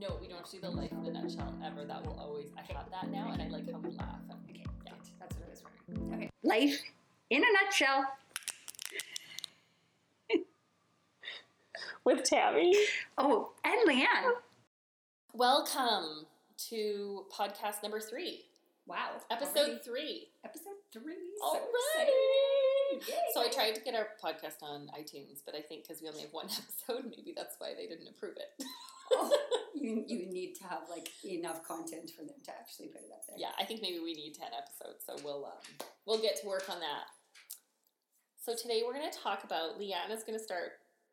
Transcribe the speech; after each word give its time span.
No, 0.00 0.16
we 0.20 0.28
don't 0.28 0.38
have 0.38 0.46
to 0.46 0.52
do 0.56 0.60
the 0.62 0.70
life 0.70 0.92
in 0.92 1.06
a 1.06 1.10
nutshell 1.22 1.52
ever. 1.64 1.84
That 1.84 2.04
will 2.06 2.18
always. 2.20 2.46
I 2.56 2.60
have 2.72 2.88
that 2.90 3.10
now, 3.10 3.30
and 3.32 3.42
I 3.42 3.48
like 3.48 3.70
how 3.70 3.78
we 3.78 3.90
laugh. 3.90 4.20
Okay, 4.30 4.62
yeah, 4.86 4.92
that's 5.18 5.34
what 5.36 5.46
I 5.46 5.50
was 5.50 5.62
wondering. 5.88 6.14
Okay, 6.14 6.30
life 6.44 6.78
in 7.30 7.42
a 7.42 7.64
nutshell. 7.64 8.04
With 12.04 12.24
Tammy. 12.24 12.74
Oh, 13.18 13.50
and 13.64 13.88
Leanne. 13.88 14.32
Welcome 15.34 16.26
to 16.68 17.24
podcast 17.36 17.82
number 17.82 18.00
three, 18.00 18.44
Wow, 18.86 19.10
episode 19.30 19.56
already- 19.58 19.78
three. 19.84 20.28
episode 20.44 20.76
three. 20.92 21.16
so 21.40 21.44
Already. 21.44 21.68
exciting. 22.94 23.18
So 23.34 23.42
I 23.42 23.48
tried 23.50 23.74
to 23.74 23.80
get 23.82 23.94
our 23.94 24.08
podcast 24.22 24.62
on 24.62 24.90
iTunes, 24.98 25.40
but 25.44 25.54
I 25.54 25.60
think 25.60 25.82
because 25.86 26.00
we 26.00 26.08
only 26.08 26.22
have 26.22 26.32
one 26.32 26.46
episode, 26.88 27.04
maybe 27.10 27.34
that's 27.36 27.56
why 27.58 27.74
they 27.76 27.86
didn't 27.86 28.08
approve 28.08 28.36
it. 28.36 28.64
Oh, 29.12 29.30
you 29.74 30.04
you 30.06 30.26
need 30.32 30.54
to 30.56 30.64
have 30.64 30.82
like 30.90 31.08
enough 31.24 31.66
content 31.66 32.10
for 32.10 32.22
them 32.24 32.36
to 32.44 32.50
actually 32.50 32.88
put 32.88 33.02
it 33.02 33.10
up 33.12 33.22
there. 33.28 33.36
yeah, 33.38 33.52
I 33.58 33.64
think 33.64 33.82
maybe 33.82 33.98
we 33.98 34.14
need 34.14 34.34
ten 34.34 34.50
episodes, 34.56 35.04
so 35.06 35.16
we'll 35.24 35.44
um, 35.46 35.86
we'll 36.06 36.20
get 36.20 36.40
to 36.42 36.46
work 36.46 36.68
on 36.70 36.80
that. 36.80 37.04
So 38.44 38.54
today 38.56 38.82
we're 38.86 38.94
going 38.94 39.10
to 39.10 39.18
talk 39.18 39.44
about 39.44 39.78
Leanne's 39.78 40.24
going 40.24 40.38
to 40.38 40.42
start 40.44 40.72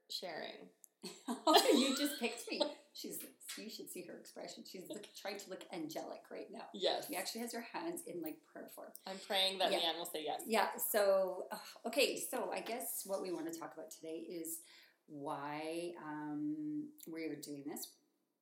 sharing. 0.09 0.69
you 1.75 1.95
just 1.97 2.17
picked 2.19 2.49
me. 2.49 2.61
She's 2.93 3.19
you 3.57 3.69
should 3.69 3.89
see 3.89 4.03
her 4.07 4.17
expression. 4.17 4.63
She's 4.69 4.83
look, 4.89 5.05
trying 5.21 5.37
to 5.39 5.49
look 5.49 5.63
angelic 5.73 6.21
right 6.31 6.47
now. 6.51 6.63
Yes, 6.73 7.07
She 7.09 7.15
actually 7.15 7.41
has 7.41 7.53
her 7.53 7.65
hands 7.73 8.01
in 8.07 8.21
like 8.21 8.37
prayer 8.51 8.69
form. 8.73 8.89
I'm 9.05 9.17
praying 9.27 9.59
that 9.59 9.71
Yeah. 9.71 9.79
Leanne 9.79 9.97
will 9.97 10.05
say 10.05 10.23
yes. 10.25 10.41
Yeah. 10.47 10.67
So 10.91 11.45
uh, 11.51 11.57
okay. 11.87 12.19
So 12.19 12.51
I 12.53 12.61
guess 12.61 13.03
what 13.05 13.21
we 13.21 13.31
want 13.31 13.51
to 13.51 13.57
talk 13.59 13.73
about 13.73 13.91
today 13.91 14.23
is 14.29 14.59
why 15.07 15.91
um, 16.03 16.89
we 17.11 17.25
are 17.25 17.35
doing 17.35 17.63
this 17.65 17.87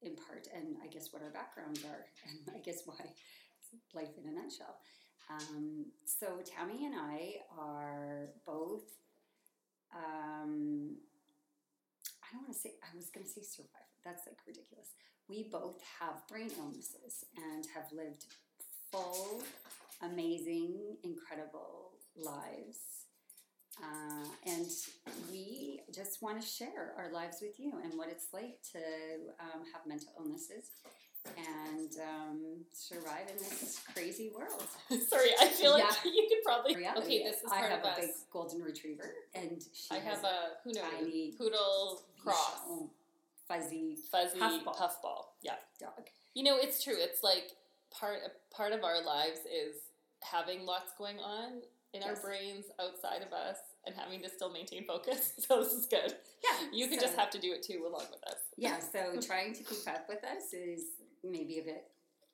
in 0.02 0.16
part, 0.16 0.48
and 0.54 0.76
I 0.84 0.88
guess 0.88 1.10
what 1.12 1.22
our 1.22 1.32
backgrounds 1.32 1.84
are, 1.86 2.06
and 2.30 2.56
I 2.56 2.60
guess 2.60 2.84
why 2.86 2.96
life 3.94 4.18
in 4.18 4.30
a 4.30 4.34
nutshell. 4.34 4.78
Um, 5.30 5.86
so 6.06 6.40
Tammy 6.46 6.86
and 6.86 6.96
I 6.96 7.36
are 7.58 8.30
both. 8.46 8.84
Um, 9.96 10.98
I 12.24 12.34
don't 12.34 12.44
want 12.44 12.54
to 12.54 12.60
say. 12.60 12.74
I 12.84 12.96
was 12.96 13.10
going 13.10 13.26
to 13.26 13.32
say 13.32 13.42
survivor. 13.42 13.94
That's 14.04 14.28
like 14.28 14.38
ridiculous. 14.46 14.90
We 15.30 15.48
both 15.52 15.80
have 16.00 16.28
brain 16.28 16.50
illnesses 16.58 17.24
and 17.38 17.66
have 17.74 17.86
lived 17.94 18.26
full, 18.92 19.44
amazing, 20.02 20.98
incredible 21.04 21.92
lives. 22.18 23.03
Uh, 23.82 24.26
and 24.46 24.68
we 25.32 25.82
just 25.94 26.22
want 26.22 26.40
to 26.42 26.48
share 26.48 26.94
our 26.98 27.12
lives 27.12 27.38
with 27.42 27.60
you 27.60 27.74
and 27.84 27.94
what 27.98 28.08
it's 28.10 28.28
like 28.34 28.60
to 28.72 28.78
um, 29.40 29.64
have 29.74 29.86
mental 29.88 30.12
illnesses 30.20 30.70
and 31.38 31.90
um, 32.02 32.40
survive 32.74 33.30
in 33.30 33.38
this 33.38 33.80
crazy 33.94 34.30
world. 34.36 34.64
Sorry, 35.10 35.30
I 35.40 35.48
feel 35.48 35.72
like 35.72 35.84
Yeah. 35.84 36.12
you 36.12 36.28
could 36.30 36.44
probably. 36.44 36.76
Reality 36.76 37.02
Okay, 37.06 37.24
this 37.24 37.38
is 37.38 37.52
I 37.52 37.60
part 37.60 37.72
have 37.72 37.80
of 37.80 37.86
a 37.86 37.90
us. 37.92 38.00
big 38.00 38.10
golden 38.32 38.62
retriever, 38.62 39.10
and 39.34 39.64
she 39.74 39.96
I 39.96 40.00
have 40.00 40.24
a 40.24 40.58
who 40.64 40.72
knows 40.74 40.84
tiny 41.00 41.34
poodle 41.38 42.02
cross 42.22 42.60
fuzzy 43.48 43.98
fuzzy 44.12 44.38
puffball. 44.40 44.74
puffball. 44.74 45.34
Yeah, 45.42 45.56
dog. 45.80 46.08
you 46.34 46.44
know 46.44 46.58
it's 46.58 46.84
true. 46.84 46.96
It's 46.98 47.24
like 47.24 47.52
part 47.92 48.20
part 48.52 48.74
of 48.74 48.84
our 48.84 49.02
lives 49.04 49.40
is 49.40 49.76
having 50.22 50.66
lots 50.66 50.92
going 50.98 51.20
on 51.20 51.62
in 51.94 52.04
our 52.04 52.16
brains 52.16 52.66
outside 52.80 53.22
of 53.22 53.32
us 53.34 53.58
and 53.86 53.96
having 53.96 54.22
to 54.24 54.30
still 54.30 54.52
maintain 54.52 54.86
focus. 54.86 55.34
So 55.48 55.64
this 55.64 55.74
is 55.74 55.86
good. 55.86 56.16
Yeah, 56.44 56.68
You 56.72 56.88
can 56.88 57.00
so- 57.00 57.06
just 57.06 57.18
have 57.18 57.30
to 57.32 57.40
do 57.40 57.54
it 57.54 57.64
too 57.64 57.86
along 57.88 58.06
with 58.12 58.24
us. 58.28 58.40
yeah 58.58 58.80
so 58.94 59.20
trying 59.22 59.54
to 59.54 59.64
keep 59.64 59.88
up 59.88 60.08
with 60.10 60.24
us 60.24 60.54
is 60.54 60.82
maybe 61.24 61.60
a 61.60 61.64
bit 61.64 61.84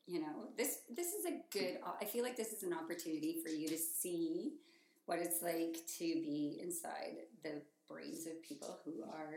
you 0.07 0.19
know 0.19 0.49
this 0.57 0.79
this 0.89 1.13
is 1.13 1.25
a 1.25 1.35
good 1.51 1.77
i 2.01 2.03
feel 2.03 2.23
like 2.23 2.35
this 2.35 2.51
is 2.51 2.63
an 2.63 2.73
opportunity 2.73 3.37
for 3.43 3.49
you 3.49 3.67
to 3.67 3.77
see 3.77 4.53
what 5.05 5.19
it's 5.19 5.43
like 5.43 5.77
to 5.99 6.03
be 6.29 6.59
inside 6.63 7.17
the 7.43 7.61
brains 7.87 8.25
of 8.25 8.41
people 8.41 8.79
who 8.83 9.03
are 9.03 9.35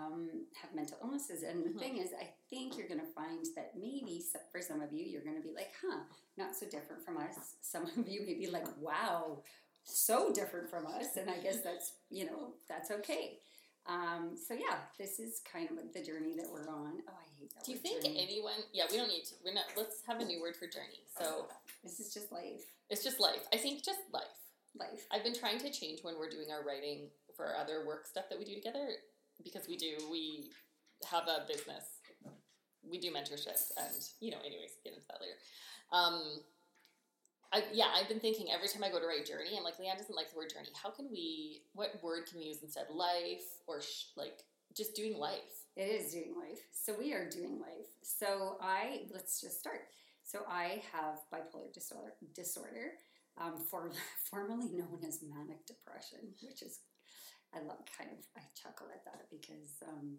um, 0.00 0.28
have 0.60 0.74
mental 0.74 0.96
illnesses 1.02 1.42
and 1.42 1.64
the 1.64 1.70
Mhm. 1.70 1.78
thing 1.78 1.96
is 1.98 2.10
i 2.20 2.28
think 2.50 2.76
you're 2.76 2.88
going 2.88 3.00
to 3.00 3.06
find 3.06 3.44
that 3.56 3.72
maybe 3.76 4.22
for 4.52 4.60
some 4.60 4.80
of 4.80 4.92
you 4.92 5.04
you're 5.04 5.22
going 5.24 5.36
to 5.36 5.46
be 5.46 5.52
like 5.54 5.72
huh 5.82 6.00
not 6.36 6.54
so 6.54 6.66
different 6.66 7.04
from 7.04 7.16
us 7.18 7.56
some 7.60 7.84
of 7.84 8.08
you 8.08 8.24
may 8.26 8.34
be 8.34 8.46
like 8.48 8.66
wow 8.80 9.42
so 9.84 10.32
different 10.32 10.68
from 10.70 10.86
us 10.86 11.16
and 11.16 11.28
i 11.30 11.38
guess 11.38 11.60
that's 11.60 11.92
you 12.10 12.24
know 12.26 12.54
that's 12.68 12.90
okay 12.90 13.38
um, 13.86 14.34
so 14.34 14.54
yeah, 14.54 14.78
this 14.98 15.18
is 15.20 15.42
kind 15.44 15.68
of 15.68 15.92
the 15.92 16.02
journey 16.02 16.34
that 16.36 16.46
we're 16.50 16.66
on. 16.70 17.02
Oh, 17.06 17.12
I 17.12 17.28
hate 17.38 17.52
that. 17.54 17.64
Do 17.66 17.72
you 17.72 17.76
think 17.76 18.02
journey. 18.02 18.18
anyone? 18.22 18.54
Yeah, 18.72 18.84
we 18.90 18.96
don't 18.96 19.08
need 19.08 19.24
to. 19.26 19.34
We're 19.44 19.52
not. 19.52 19.64
Let's 19.76 20.00
have 20.06 20.20
a 20.20 20.24
new 20.24 20.40
word 20.40 20.56
for 20.56 20.66
journey. 20.66 21.04
So 21.20 21.48
this 21.82 22.00
is 22.00 22.14
just 22.14 22.32
life? 22.32 22.64
it's 22.88 23.04
just 23.04 23.20
life. 23.20 23.46
I 23.52 23.58
think 23.58 23.84
just 23.84 24.00
life. 24.10 24.40
Life. 24.74 25.06
I've 25.12 25.22
been 25.22 25.34
trying 25.34 25.58
to 25.58 25.70
change 25.70 26.02
when 26.02 26.16
we're 26.18 26.30
doing 26.30 26.50
our 26.50 26.64
writing 26.64 27.10
for 27.36 27.44
our 27.44 27.56
other 27.60 27.84
work 27.86 28.06
stuff 28.06 28.24
that 28.30 28.38
we 28.38 28.46
do 28.46 28.54
together 28.54 28.88
because 29.42 29.68
we 29.68 29.76
do 29.76 29.96
we 30.10 30.50
have 31.10 31.24
a 31.28 31.46
business. 31.46 31.84
We 32.88 32.98
do 32.98 33.10
mentorship 33.10 33.58
and 33.78 33.96
you 34.20 34.30
know, 34.30 34.38
anyways, 34.44 34.76
get 34.84 34.94
into 34.94 35.06
that 35.08 35.20
later. 35.20 35.38
Um 35.92 36.40
I, 37.52 37.62
yeah, 37.72 37.86
I've 37.94 38.08
been 38.08 38.18
thinking 38.18 38.48
every 38.52 38.66
time 38.66 38.82
I 38.82 38.90
go 38.90 38.98
to 38.98 39.06
write 39.06 39.26
journey, 39.26 39.56
I'm 39.56 39.62
like, 39.62 39.78
Leanne 39.78 39.96
doesn't 39.96 40.16
like 40.16 40.32
the 40.32 40.36
word 40.36 40.50
journey. 40.52 40.70
How 40.82 40.90
can 40.90 41.08
we? 41.10 41.62
What 41.72 42.02
word 42.02 42.26
can 42.26 42.40
we 42.40 42.46
use 42.46 42.58
instead? 42.62 42.86
Life 42.92 43.46
or 43.68 43.80
sh- 43.80 44.06
like 44.16 44.42
just 44.76 44.96
doing 44.96 45.16
life? 45.16 45.62
It 45.76 45.82
is 45.84 46.12
doing 46.12 46.34
life. 46.36 46.58
So 46.72 46.94
we 46.98 47.12
are 47.12 47.28
doing 47.30 47.60
life. 47.60 47.86
So 48.02 48.56
I 48.60 49.02
let's 49.12 49.40
just 49.40 49.60
start. 49.60 49.82
So 50.24 50.40
I 50.48 50.82
have 50.92 51.20
bipolar 51.32 51.72
disorder. 51.72 52.14
Disorder, 52.34 52.92
um, 53.40 53.58
for, 53.70 53.90
formerly 54.30 54.70
known 54.72 55.00
as 55.06 55.20
manic 55.22 55.64
depression, 55.66 56.18
which 56.42 56.62
is 56.62 56.80
I 57.54 57.62
love 57.62 57.78
kind 57.96 58.10
of 58.10 58.18
I 58.36 58.42
chuckle 58.54 58.88
at 58.92 59.04
that 59.06 59.30
because. 59.30 59.80
Um, 59.86 60.18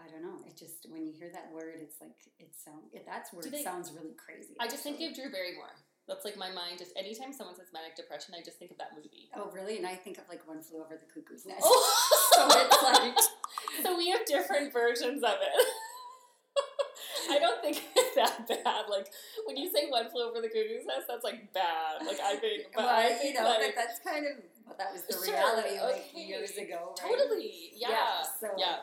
I 0.00 0.08
don't 0.08 0.22
know. 0.24 0.40
It 0.48 0.56
just 0.56 0.88
when 0.88 1.04
you 1.04 1.12
hear 1.12 1.28
that 1.36 1.52
word, 1.52 1.76
it's 1.76 2.00
like 2.00 2.16
it 2.40 2.48
sound. 2.56 2.88
It, 2.92 3.04
that's 3.06 3.30
word 3.30 3.44
they- 3.52 3.62
sounds 3.62 3.92
really 3.92 4.16
crazy. 4.16 4.56
I 4.58 4.66
just 4.66 4.82
think 4.82 4.96
of 5.04 5.14
Drew 5.14 5.30
Barrymore. 5.30 5.76
That's 6.08 6.24
like 6.24 6.36
my 6.36 6.50
mind. 6.50 6.78
Just 6.78 6.96
anytime 6.96 7.30
someone 7.32 7.54
says 7.54 7.68
manic 7.72 7.94
depression, 7.94 8.34
I 8.34 8.42
just 8.42 8.58
think 8.58 8.70
of 8.72 8.78
that 8.78 8.96
movie. 8.96 9.28
Oh, 9.36 9.50
really? 9.52 9.76
And 9.76 9.86
I 9.86 9.94
think 9.94 10.16
of 10.18 10.24
like 10.28 10.48
one 10.48 10.62
flew 10.62 10.80
over 10.80 10.96
the 10.96 11.06
cuckoo's 11.12 11.44
nest. 11.46 11.60
Oh, 11.64 12.18
so 12.34 12.48
it's 12.58 12.82
like 12.82 13.18
so 13.84 13.96
we 13.96 14.08
have 14.08 14.24
different 14.24 14.72
versions 14.72 15.22
of 15.22 15.36
it. 15.44 15.66
I 17.30 17.38
don't 17.38 17.60
think 17.60 17.82
that 18.16 18.48
bad. 18.48 18.84
Like 18.88 19.08
when 19.46 19.56
you 19.56 19.70
say 19.70 19.88
one 19.88 20.10
flew 20.10 20.28
over 20.28 20.40
the 20.40 20.48
cuckoo's 20.48 20.86
nest, 20.86 21.06
that's 21.08 21.24
like 21.24 21.52
bad. 21.52 22.06
Like 22.06 22.20
I 22.22 22.36
think, 22.36 22.66
but 22.74 22.84
well, 22.84 22.88
I 22.96 23.08
you 23.08 23.16
think 23.18 23.38
know, 23.38 23.44
like 23.44 23.58
but 23.60 23.74
that's 23.76 23.98
kind 24.00 24.26
of 24.26 24.32
well, 24.66 24.76
that 24.78 24.92
was 24.92 25.02
the 25.02 25.14
Sure, 25.14 25.34
reality 25.34 25.80
like 25.80 26.04
okay. 26.14 26.24
years 26.24 26.56
ago, 26.56 26.94
right? 27.02 27.10
totally, 27.18 27.70
yeah, 27.76 27.88
Yeah, 27.90 28.22
so- 28.40 28.54
yeah. 28.58 28.76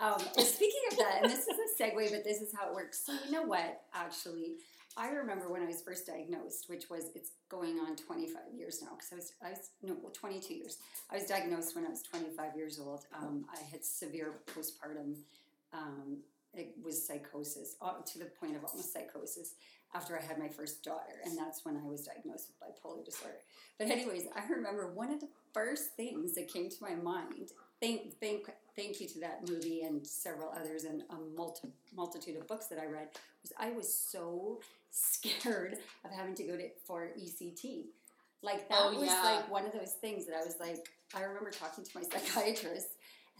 Um, 0.00 0.18
speaking 0.38 0.80
of 0.92 0.96
that, 0.98 1.18
and 1.22 1.30
this 1.30 1.46
is 1.46 1.56
a 1.58 1.82
segue, 1.82 2.10
but 2.10 2.24
this 2.24 2.40
is 2.40 2.54
how 2.56 2.68
it 2.68 2.74
works. 2.74 3.04
So 3.04 3.12
you 3.26 3.30
know 3.32 3.42
what? 3.42 3.82
Actually, 3.92 4.54
I 4.96 5.10
remember 5.10 5.50
when 5.52 5.62
I 5.62 5.66
was 5.66 5.82
first 5.82 6.06
diagnosed, 6.06 6.70
which 6.70 6.88
was 6.88 7.10
it's 7.14 7.32
going 7.50 7.78
on 7.78 7.96
25 7.96 8.38
years 8.56 8.80
now, 8.82 8.92
because 8.96 9.12
I 9.12 9.16
was 9.16 9.32
I 9.44 9.50
was 9.50 9.70
no 9.82 9.94
22 10.14 10.54
years. 10.54 10.78
I 11.10 11.16
was 11.16 11.24
diagnosed 11.26 11.76
when 11.76 11.84
I 11.84 11.90
was 11.90 12.02
25 12.02 12.56
years 12.56 12.80
old. 12.80 13.04
Um, 13.14 13.44
I 13.52 13.60
had 13.70 13.84
severe 13.84 14.32
postpartum. 14.46 15.16
Um, 15.74 16.18
it 16.54 16.74
was 16.82 17.06
psychosis 17.06 17.76
uh, 17.80 17.94
to 18.06 18.18
the 18.18 18.26
point 18.26 18.56
of 18.56 18.64
almost 18.64 18.92
psychosis 18.92 19.54
after 19.94 20.16
I 20.18 20.22
had 20.22 20.38
my 20.38 20.48
first 20.48 20.84
daughter, 20.84 21.20
and 21.24 21.36
that's 21.36 21.64
when 21.64 21.76
I 21.76 21.86
was 21.88 22.02
diagnosed 22.06 22.48
with 22.48 22.60
bipolar 22.60 23.04
disorder. 23.04 23.38
But 23.78 23.88
anyways, 23.88 24.24
I 24.36 24.46
remember 24.52 24.92
one 24.92 25.10
of 25.12 25.20
the 25.20 25.28
first 25.52 25.96
things 25.96 26.34
that 26.34 26.46
came 26.52 26.68
to 26.68 26.76
my 26.80 26.94
mind. 26.94 27.50
Thank, 27.80 28.18
thank, 28.20 28.48
thank 28.76 29.00
you 29.00 29.08
to 29.08 29.20
that 29.20 29.48
movie 29.48 29.82
and 29.82 30.06
several 30.06 30.50
others, 30.50 30.84
and 30.84 31.02
a 31.10 31.16
multi, 31.36 31.68
multitude 31.94 32.36
of 32.36 32.46
books 32.46 32.66
that 32.66 32.78
I 32.78 32.86
read. 32.86 33.08
Was 33.42 33.52
I 33.58 33.72
was 33.72 33.92
so 33.92 34.60
scared 34.90 35.78
of 36.04 36.10
having 36.12 36.34
to 36.36 36.44
go 36.44 36.56
to 36.56 36.68
for 36.86 37.10
ECT. 37.18 37.84
Like 38.42 38.68
that 38.68 38.78
Oh, 38.80 38.98
was 38.98 39.08
yeah. 39.08 39.22
like 39.22 39.50
one 39.50 39.66
of 39.66 39.72
those 39.72 39.92
things 40.00 40.26
that 40.26 40.36
I 40.36 40.44
was 40.44 40.56
like. 40.60 40.88
I 41.14 41.22
remember 41.22 41.50
talking 41.50 41.82
to 41.84 41.90
my 41.94 42.02
psychiatrist, 42.10 42.88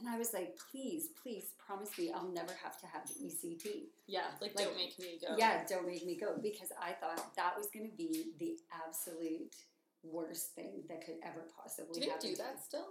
and 0.01 0.09
I 0.09 0.19
was 0.19 0.33
like, 0.33 0.57
"Please, 0.71 1.09
please, 1.23 1.53
promise 1.65 1.97
me 1.99 2.11
I'll 2.13 2.29
never 2.29 2.53
have 2.63 2.79
to 2.81 2.87
have 2.87 3.03
ECT." 3.05 3.85
Yeah, 4.07 4.23
like, 4.41 4.55
Like, 4.57 4.67
don't 4.67 4.77
make 4.77 4.99
me 4.99 5.19
go. 5.21 5.37
Yeah, 5.39 5.65
don't 5.69 5.87
make 5.87 6.05
me 6.05 6.17
go 6.17 6.37
because 6.43 6.73
I 6.81 6.93
thought 6.93 7.35
that 7.37 7.57
was 7.57 7.69
going 7.73 7.89
to 7.91 7.97
be 7.97 8.33
the 8.39 8.59
absolute 8.87 9.55
worst 10.03 10.55
thing 10.55 10.83
that 10.89 11.05
could 11.05 11.17
ever 11.23 11.45
possibly 11.57 11.95
Do 11.95 12.01
they 12.01 12.11
happen. 12.13 12.31
do 12.31 12.37
to 12.37 12.43
that 12.43 12.65
still? 12.65 12.87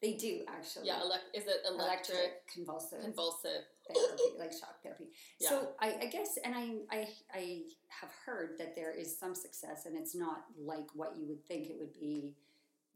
They 0.00 0.12
do 0.12 0.42
actually. 0.48 0.86
Yeah, 0.86 1.00
elec- 1.00 1.34
is 1.34 1.46
it 1.46 1.56
electric, 1.68 2.16
electric 2.16 2.46
convulsive 2.52 3.00
convulsive? 3.02 3.62
therapy, 3.92 4.22
like 4.38 4.52
shock 4.52 4.80
therapy. 4.82 5.06
Yeah. 5.40 5.48
So 5.48 5.68
I, 5.80 5.96
I 6.02 6.06
guess, 6.06 6.38
and 6.44 6.54
I, 6.54 6.76
I, 6.90 7.08
I 7.34 7.62
have 7.88 8.10
heard 8.24 8.58
that 8.58 8.76
there 8.76 8.92
is 8.92 9.18
some 9.18 9.34
success, 9.34 9.86
and 9.86 9.96
it's 9.96 10.14
not 10.14 10.44
like 10.56 10.86
what 10.94 11.16
you 11.16 11.26
would 11.26 11.44
think 11.48 11.68
it 11.68 11.76
would 11.78 11.92
be, 11.94 12.34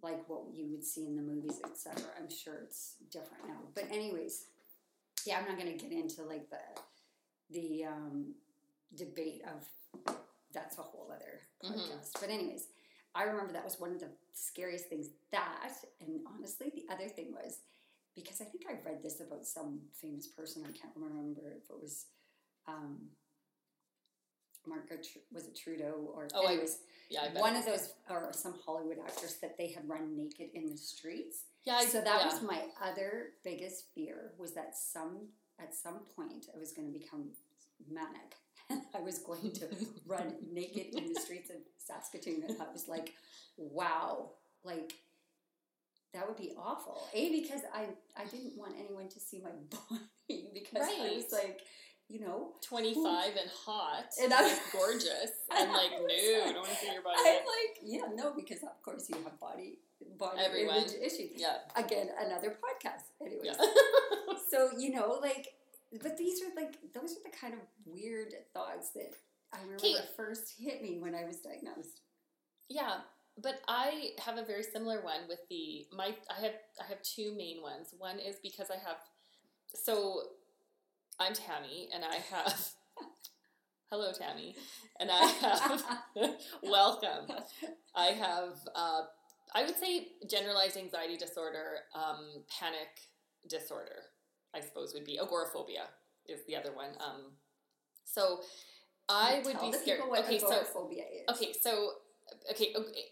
like 0.03 0.29
what 0.29 0.43
you 0.53 0.67
would 0.71 0.85
see 0.85 1.07
in 1.07 1.17
the 1.17 1.23
movies, 1.23 1.61
etc. 1.65 2.03
I'm 2.19 2.29
sure 2.29 2.55
it's 2.65 2.97
different 3.11 3.47
now. 3.47 3.59
But 3.75 3.85
anyways, 3.91 4.47
yeah, 5.25 5.39
I'm 5.39 5.47
not 5.47 5.57
going 5.59 5.77
to 5.77 5.79
get 5.79 5.93
into 5.93 6.23
like 6.25 6.51
the 6.51 6.59
the 7.51 7.85
um, 7.85 8.35
debate 8.97 9.43
of 9.47 10.15
that's 10.53 10.79
a 10.79 10.83
whole 10.83 11.11
other 11.15 11.41
Mhm. 11.63 11.75
podcast. 11.79 12.21
But 12.21 12.31
anyways, 12.31 12.67
I 13.15 13.25
remember 13.25 13.53
that 13.53 13.65
was 13.65 13.79
one 13.79 13.93
of 13.93 14.01
the 14.01 14.11
scariest 14.33 14.87
things. 14.87 15.09
That 15.31 15.73
and 16.01 16.21
honestly, 16.27 16.71
the 16.75 16.87
other 16.93 17.09
thing 17.09 17.33
was 17.33 17.61
because 18.15 18.41
I 18.41 18.45
think 18.45 18.65
I 18.69 18.75
read 18.85 19.03
this 19.03 19.21
about 19.21 19.47
some 19.47 19.81
famous 19.93 20.27
person. 20.27 20.65
I 20.67 20.73
can't 20.73 20.95
remember 20.97 21.53
if 21.57 21.71
it 21.71 21.81
was. 21.81 22.07
Um, 22.67 23.11
Margaret, 24.67 25.07
was 25.33 25.47
it 25.47 25.57
Trudeau 25.57 26.11
or 26.15 26.29
Oh, 26.35 26.47
I- 26.47 26.53
anyways, 26.53 26.79
Yeah, 27.09 27.29
I 27.37 27.41
one 27.41 27.57
of 27.57 27.65
those 27.65 27.93
or 28.09 28.33
some 28.33 28.55
Hollywood 28.65 28.99
actress 28.99 29.35
that 29.35 29.57
they 29.59 29.69
had 29.73 29.89
run 29.89 30.17
naked 30.17 30.51
in 30.55 30.71
the 30.71 30.77
streets. 30.77 31.45
Yeah, 31.65 31.77
I, 31.77 31.87
so 31.87 32.01
that 32.01 32.21
yeah. 32.21 32.27
was 32.27 32.43
my 32.43 32.63
other 32.83 33.31
biggest 33.45 33.87
fear 33.95 34.33
was 34.39 34.53
that 34.55 34.77
some 34.77 35.29
at 35.61 35.75
some 35.75 36.01
point 36.17 36.47
I 36.55 36.59
was 36.59 36.73
going 36.73 36.93
to 36.93 36.99
become 36.99 37.31
manic. 37.91 38.37
And 38.71 38.83
I 38.95 39.01
was 39.01 39.19
going 39.19 39.53
to 39.53 39.67
run 40.07 40.35
naked 40.53 40.95
in 40.95 41.13
the 41.13 41.21
streets 41.21 41.51
of 41.51 41.57
Saskatoon, 41.79 42.45
and 42.49 42.61
I 42.63 42.71
was 42.73 42.89
like, 42.89 43.13
"Wow, 43.57 44.31
like." 44.65 44.95
That 46.15 46.29
would 46.29 46.37
be 46.37 46.53
awful. 46.59 47.09
A 47.15 47.41
because 47.41 47.63
I 47.75 47.87
I 48.15 48.27
didn't 48.27 48.59
want 48.59 48.75
anyone 48.79 49.09
to 49.09 49.19
see 49.19 49.41
my 49.43 49.49
body 50.29 50.51
because 50.53 50.83
I 50.87 51.15
was 51.15 51.33
like, 51.33 51.61
you 52.13 52.21
know, 52.21 52.53
25 52.61 53.37
and 53.41 53.51
hot 53.65 54.05
And 54.21 54.25
and 54.33 54.35
I- 54.35 54.43
like 54.49 54.61
gorgeous 54.73 55.33
and 55.59 55.73
like 55.73 55.93
no 55.93 56.05
I 56.07 56.53
don't 56.53 56.57
want 56.57 56.69
to 56.69 56.75
see 56.77 56.93
your 56.93 57.03
body. 57.03 57.17
I'm 57.25 57.45
like, 57.57 57.75
yeah, 57.83 58.07
no, 58.15 58.35
because 58.35 58.63
of 58.63 58.77
course 58.83 59.09
you 59.09 59.17
have 59.25 59.41
body 59.41 59.79
body 60.19 60.39
Everyone. 60.45 60.77
image 60.77 60.93
issues. 61.01 61.31
yeah 61.37 61.59
Again, 61.77 62.09
another 62.21 62.51
podcast. 62.65 63.05
Anyways, 63.25 63.47
yeah 63.47 64.35
so 64.51 64.71
you 64.79 64.91
know, 64.91 65.19
like, 65.23 65.49
but 66.03 66.19
these 66.19 66.43
are 66.43 66.53
like 66.61 66.75
those 66.93 67.13
are 67.17 67.23
the 67.25 67.35
kind 67.43 67.55
of 67.55 67.61
weird 67.87 68.35
thoughts 68.53 68.91
that 68.91 69.13
I 69.55 69.63
remember 69.63 69.83
Kate. 69.83 69.97
first 70.17 70.55
hit 70.59 70.83
me 70.83 70.99
when 71.01 71.15
I 71.15 71.25
was 71.25 71.37
diagnosed. 71.39 72.01
yeah 72.69 72.97
but 73.43 73.61
I 73.69 74.11
have 74.27 74.37
a 74.37 74.45
very 74.45 74.63
similar 74.63 75.01
one 75.03 75.23
with 75.29 75.41
the 75.49 75.87
my 75.97 76.09
I 76.31 76.41
have 76.45 76.57
I 76.83 76.85
have 76.91 77.01
two 77.03 77.35
main 77.35 77.63
ones 77.63 77.95
one 77.97 78.19
is 78.19 78.37
because 78.43 78.71
I 78.71 78.77
have 78.87 78.99
so 79.75 80.23
I'm 81.23 81.35
Tammy 81.35 81.89
and 81.95 82.05
I 82.05 82.17
have 82.17 82.69
hello 83.91 84.11
Tammy 84.13 84.57
and 84.99 85.09
I 85.09 85.25
have 85.25 85.85
welcome 86.65 87.33
I 87.95 88.07
have, 88.07 88.59
uh, 88.75 89.03
I 89.55 89.63
would 89.65 89.79
say, 89.79 90.09
generalized 90.29 90.77
anxiety 90.77 91.17
disorder, 91.17 91.83
um, 91.95 92.43
panic 92.59 92.89
disorder, 93.49 94.03
I 94.53 94.61
suppose 94.63 94.95
would 94.95 95.05
be 95.05 95.21
agoraphobia 95.21 95.85
is 96.27 96.41
the 96.49 96.57
other 96.57 96.73
one. 96.73 96.91
Um, 96.99 97.35
so 98.05 98.41
I 99.09 99.43
would 99.45 99.61
be 99.61 99.73
scared. 99.79 100.01
what 100.09 100.25
Okay, 100.25 100.41
so 100.41 100.47
agoraphobia 100.47 101.05
is. 101.05 101.37
okay, 101.37 101.53
so 101.63 101.93
okay, 102.51 102.73
okay, 102.75 103.05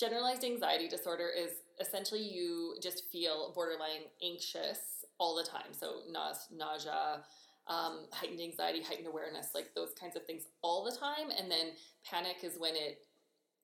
generalized 0.00 0.44
anxiety 0.44 0.88
disorder 0.88 1.28
is 1.28 1.50
essentially 1.78 2.22
you 2.22 2.76
just 2.80 3.04
feel 3.12 3.52
borderline 3.54 4.08
anxious 4.24 4.78
all 5.18 5.36
the 5.36 5.44
time. 5.44 5.72
So 5.72 6.00
nause- 6.10 6.50
nausea. 6.54 7.22
Um, 7.66 8.00
heightened 8.12 8.42
anxiety, 8.42 8.82
heightened 8.82 9.06
awareness, 9.08 9.54
like 9.54 9.72
those 9.74 9.94
kinds 9.98 10.16
of 10.16 10.26
things 10.26 10.42
all 10.60 10.84
the 10.84 10.94
time, 10.94 11.30
and 11.30 11.50
then 11.50 11.68
panic 12.04 12.36
is 12.42 12.58
when 12.58 12.76
it 12.76 12.98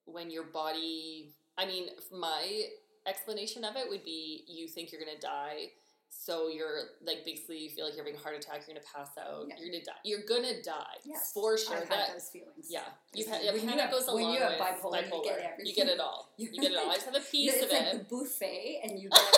when 0.06 0.30
your 0.30 0.44
body 0.44 1.34
i 1.58 1.66
mean 1.66 1.88
my 2.10 2.62
explanation 3.06 3.62
of 3.64 3.76
it 3.76 3.88
would 3.88 4.02
be 4.02 4.44
you 4.48 4.66
think 4.66 4.90
you're 4.90 5.00
going 5.00 5.14
to 5.14 5.20
die 5.20 5.66
so 6.08 6.48
you're 6.48 6.80
like 7.04 7.18
basically 7.26 7.58
you 7.58 7.68
feel 7.68 7.84
like 7.84 7.94
you're 7.94 8.04
having 8.04 8.18
a 8.18 8.22
heart 8.22 8.34
attack 8.34 8.62
you're 8.66 8.74
going 8.74 8.80
to 8.84 8.92
pass 8.92 9.10
out 9.18 9.44
Yeah. 9.46 9.54
you're 9.60 9.68
going 9.70 9.80
to 9.80 9.84
die 9.84 10.00
you're 10.04 10.26
going 10.26 10.42
to 10.42 10.62
die 10.62 10.96
Yes, 11.04 11.30
for 11.32 11.56
sure 11.58 11.76
I've 11.76 11.88
that 11.90 12.08
those 12.14 12.30
feelings. 12.30 12.66
yeah 12.68 12.80
you 13.14 13.26
have 13.26 13.42
yeah, 13.44 13.52
when 13.52 13.60
you 13.62 13.68
panic 13.68 13.82
have- 13.82 13.90
goes 13.92 14.08
a 14.08 14.14
when 14.14 14.24
long 14.24 14.34
you 14.34 14.40
have 14.40 14.52
way 14.52 14.58
bipolar, 14.58 15.04
you 15.04 15.22
get 15.22 15.38
everything. 15.38 15.66
you 15.66 15.74
get 15.74 15.88
it 15.88 16.00
all 16.00 16.32
you 16.38 16.50
get 16.50 16.72
it 16.72 16.78
all 16.78 16.90
i 16.90 16.94
just 16.94 17.06
have 17.06 17.14
a 17.14 17.20
piece 17.30 17.52
it's 17.54 17.64
of 17.64 17.70
like 17.70 17.82
it 17.94 18.08
the 18.08 18.16
buffet, 18.16 18.80
and 18.84 18.98
you 18.98 19.08
get 19.14 19.34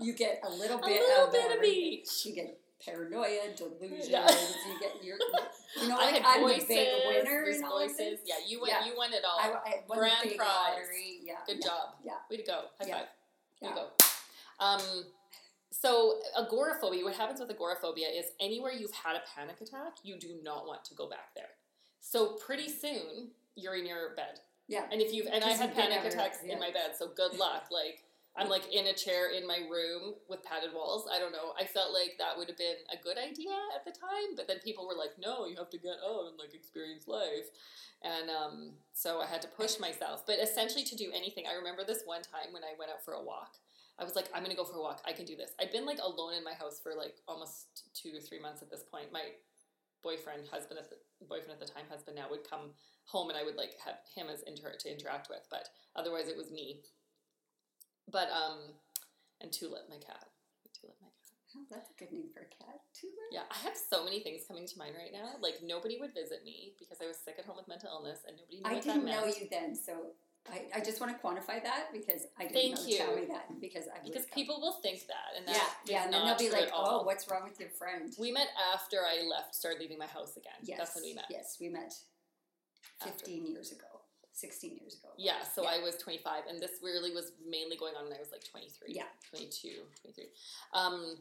you 0.00 0.12
get 0.14 0.40
a 0.44 0.50
little 0.50 0.78
a 0.78 0.86
bit 0.86 1.00
little 1.00 1.26
of 1.26 1.32
bit 1.32 1.46
of 1.46 1.52
everything. 1.52 1.76
each 1.76 2.26
You 2.26 2.34
get 2.34 2.58
paranoia, 2.84 3.54
delusions. 3.56 4.08
Yeah. 4.08 4.26
You 4.26 4.80
get 4.80 5.04
your, 5.04 5.18
you 5.82 5.88
know, 5.88 5.96
I 6.00 6.10
like 6.12 6.22
I'm 6.26 6.40
voices, 6.40 6.68
the 6.68 6.74
big 6.74 6.88
winner 7.08 7.42
in 7.44 7.64
all 7.64 7.78
of 7.78 7.82
voices. 7.90 7.96
this. 7.96 8.20
Yeah, 8.24 8.34
you 8.46 8.60
went. 8.60 8.72
Yeah. 8.72 8.86
You 8.86 8.96
won 8.96 9.12
it 9.12 9.22
all. 9.24 9.38
I, 9.38 9.52
I 9.68 9.74
won 9.88 9.98
Grand 9.98 10.36
prize. 10.36 10.38
lottery. 10.38 11.18
Yeah, 11.22 11.34
Good 11.46 11.58
yeah, 11.60 11.66
job. 11.66 11.88
Yeah, 12.04 12.12
Way 12.30 12.36
to 12.38 12.42
go. 12.44 12.60
High 12.80 12.86
five. 12.86 12.90
Way 12.92 13.04
yeah. 13.62 13.68
to 13.68 13.74
go. 13.74 13.86
Um, 14.64 15.04
so 15.70 16.18
agoraphobia, 16.38 17.04
what 17.04 17.14
happens 17.14 17.40
with 17.40 17.50
agoraphobia 17.50 18.08
is 18.08 18.26
anywhere 18.40 18.72
you've 18.72 18.92
had 18.92 19.16
a 19.16 19.22
panic 19.34 19.60
attack, 19.60 19.94
you 20.02 20.18
do 20.18 20.36
not 20.42 20.66
want 20.66 20.84
to 20.86 20.94
go 20.94 21.08
back 21.08 21.34
there. 21.34 21.48
So 22.00 22.32
pretty 22.44 22.68
soon 22.68 23.28
you're 23.56 23.74
in 23.76 23.86
your 23.86 24.14
bed. 24.16 24.40
Yeah. 24.68 24.84
And 24.90 25.00
if 25.00 25.12
you've 25.12 25.26
and 25.32 25.42
I 25.44 25.50
had 25.50 25.74
panic 25.74 26.04
attacks 26.04 26.38
in 26.42 26.58
my 26.58 26.70
bed, 26.70 26.92
so 26.98 27.08
good 27.16 27.38
luck. 27.38 27.64
Like 27.70 28.02
I'm 28.36 28.48
like 28.48 28.72
in 28.72 28.86
a 28.86 28.94
chair 28.94 29.30
in 29.30 29.46
my 29.46 29.58
room 29.68 30.14
with 30.28 30.44
padded 30.44 30.72
walls. 30.72 31.08
I 31.12 31.18
don't 31.18 31.32
know. 31.32 31.52
I 31.58 31.64
felt 31.64 31.92
like 31.92 32.14
that 32.18 32.38
would 32.38 32.48
have 32.48 32.56
been 32.56 32.78
a 32.92 33.02
good 33.02 33.18
idea 33.18 33.56
at 33.74 33.84
the 33.84 33.90
time, 33.90 34.36
but 34.36 34.46
then 34.46 34.58
people 34.62 34.86
were 34.86 34.94
like, 34.94 35.18
"No, 35.18 35.46
you 35.46 35.56
have 35.56 35.70
to 35.70 35.78
get 35.78 35.98
out 36.06 36.28
and 36.30 36.38
like 36.38 36.54
experience 36.54 37.08
life." 37.08 37.50
And 38.02 38.30
um, 38.30 38.72
so 38.92 39.20
I 39.20 39.26
had 39.26 39.42
to 39.42 39.48
push 39.48 39.78
myself. 39.78 40.24
But 40.26 40.38
essentially, 40.38 40.84
to 40.84 40.96
do 40.96 41.10
anything, 41.14 41.44
I 41.50 41.56
remember 41.56 41.84
this 41.84 42.02
one 42.06 42.22
time 42.22 42.52
when 42.52 42.62
I 42.62 42.78
went 42.78 42.90
out 42.90 43.04
for 43.04 43.14
a 43.14 43.22
walk. 43.22 43.56
I 43.98 44.04
was 44.04 44.16
like, 44.16 44.30
I'm 44.32 44.42
gonna 44.42 44.54
go 44.54 44.64
for 44.64 44.78
a 44.78 44.80
walk. 44.80 45.02
I 45.04 45.12
can 45.12 45.26
do 45.26 45.36
this. 45.36 45.52
I'd 45.60 45.72
been 45.72 45.84
like 45.84 45.98
alone 45.98 46.32
in 46.32 46.42
my 46.42 46.54
house 46.54 46.80
for 46.80 46.94
like 46.96 47.20
almost 47.28 47.84
two 47.92 48.16
or 48.16 48.20
three 48.20 48.40
months 48.40 48.62
at 48.62 48.70
this 48.70 48.82
point. 48.82 49.12
My 49.12 49.36
boyfriend, 50.02 50.48
husband 50.50 50.80
at 50.80 50.88
the 50.88 50.96
boyfriend 51.26 51.52
at 51.52 51.60
the 51.60 51.70
time, 51.70 51.84
husband 51.90 52.16
now 52.16 52.30
would 52.30 52.48
come 52.48 52.72
home 53.04 53.28
and 53.28 53.36
I 53.36 53.44
would 53.44 53.56
like 53.56 53.76
have 53.84 53.96
him 54.14 54.28
as 54.32 54.42
inter- 54.42 54.72
to 54.78 54.90
interact 54.90 55.28
with, 55.28 55.46
but 55.50 55.68
otherwise 55.96 56.28
it 56.28 56.36
was 56.36 56.50
me. 56.50 56.80
But 58.10 58.28
um, 58.30 58.58
and 59.40 59.52
Tulip, 59.52 59.88
my 59.88 59.96
cat. 59.98 60.24
Tulip, 60.78 60.96
my 61.00 61.08
cat. 61.08 61.16
Oh, 61.56 61.66
that's 61.70 61.90
a 61.90 61.96
good 61.98 62.12
name 62.12 62.30
for 62.32 62.40
a 62.40 62.50
cat. 62.50 62.78
Tulip. 62.94 63.14
Yeah, 63.32 63.46
I 63.50 63.58
have 63.64 63.74
so 63.74 64.04
many 64.04 64.20
things 64.20 64.42
coming 64.46 64.66
to 64.66 64.78
mind 64.78 64.94
right 64.98 65.12
now. 65.12 65.34
Like 65.40 65.62
nobody 65.64 65.98
would 66.00 66.14
visit 66.14 66.44
me 66.44 66.74
because 66.78 66.98
I 67.02 67.06
was 67.06 67.16
sick 67.18 67.36
at 67.38 67.44
home 67.44 67.56
with 67.56 67.68
mental 67.68 67.90
illness, 67.92 68.20
and 68.26 68.36
nobody 68.36 68.58
knew 68.62 68.70
I 68.70 68.80
didn't 68.80 69.04
know 69.06 69.26
you 69.26 69.46
then, 69.50 69.74
so 69.74 70.14
I, 70.50 70.78
I 70.78 70.80
just 70.80 71.00
want 71.00 71.12
to 71.12 71.18
quantify 71.20 71.62
that 71.62 71.92
because 71.92 72.26
I 72.38 72.44
didn't 72.48 72.54
Thank 72.54 72.74
know 72.76 72.86
you. 72.86 72.96
tell 72.96 73.14
me 73.14 73.24
that 73.28 73.60
because 73.60 73.84
I 73.92 74.00
because 74.02 74.24
people 74.32 74.58
will 74.60 74.80
think 74.80 75.06
that, 75.06 75.36
and 75.36 75.46
that 75.46 75.54
yeah 75.86 75.92
yeah 75.92 76.04
and 76.04 76.12
then 76.12 76.24
they'll 76.24 76.38
be 76.38 76.50
like 76.50 76.70
oh 76.74 77.02
what's 77.02 77.30
wrong 77.30 77.42
with 77.44 77.60
your 77.60 77.68
friend 77.68 78.10
We 78.18 78.32
met 78.32 78.48
after 78.72 78.98
I 79.04 79.26
left, 79.28 79.54
started 79.54 79.80
leaving 79.80 79.98
my 79.98 80.06
house 80.06 80.36
again. 80.36 80.56
yes 80.62 80.78
That's 80.78 80.94
when 80.96 81.04
we 81.04 81.14
met. 81.14 81.26
yes 81.30 81.58
we 81.60 81.68
met 81.68 81.92
After. 83.02 83.12
15 83.26 83.46
years 83.46 83.70
ago 83.70 83.89
16 84.40 84.76
years 84.78 84.94
ago 84.94 85.08
Yeah, 85.18 85.42
so 85.54 85.62
Yeah. 85.62 85.70
I 85.70 85.78
was 85.82 85.96
25, 85.98 86.44
and 86.48 86.60
this 86.60 86.72
really 86.82 87.12
was 87.12 87.32
mainly 87.46 87.76
going 87.76 87.94
on 87.96 88.04
when 88.04 88.14
I 88.14 88.18
was 88.18 88.32
like 88.32 88.44
23, 88.44 88.88
Yeah. 88.94 89.04
22, 89.30 89.82
23. 90.02 90.24
Um, 90.72 91.16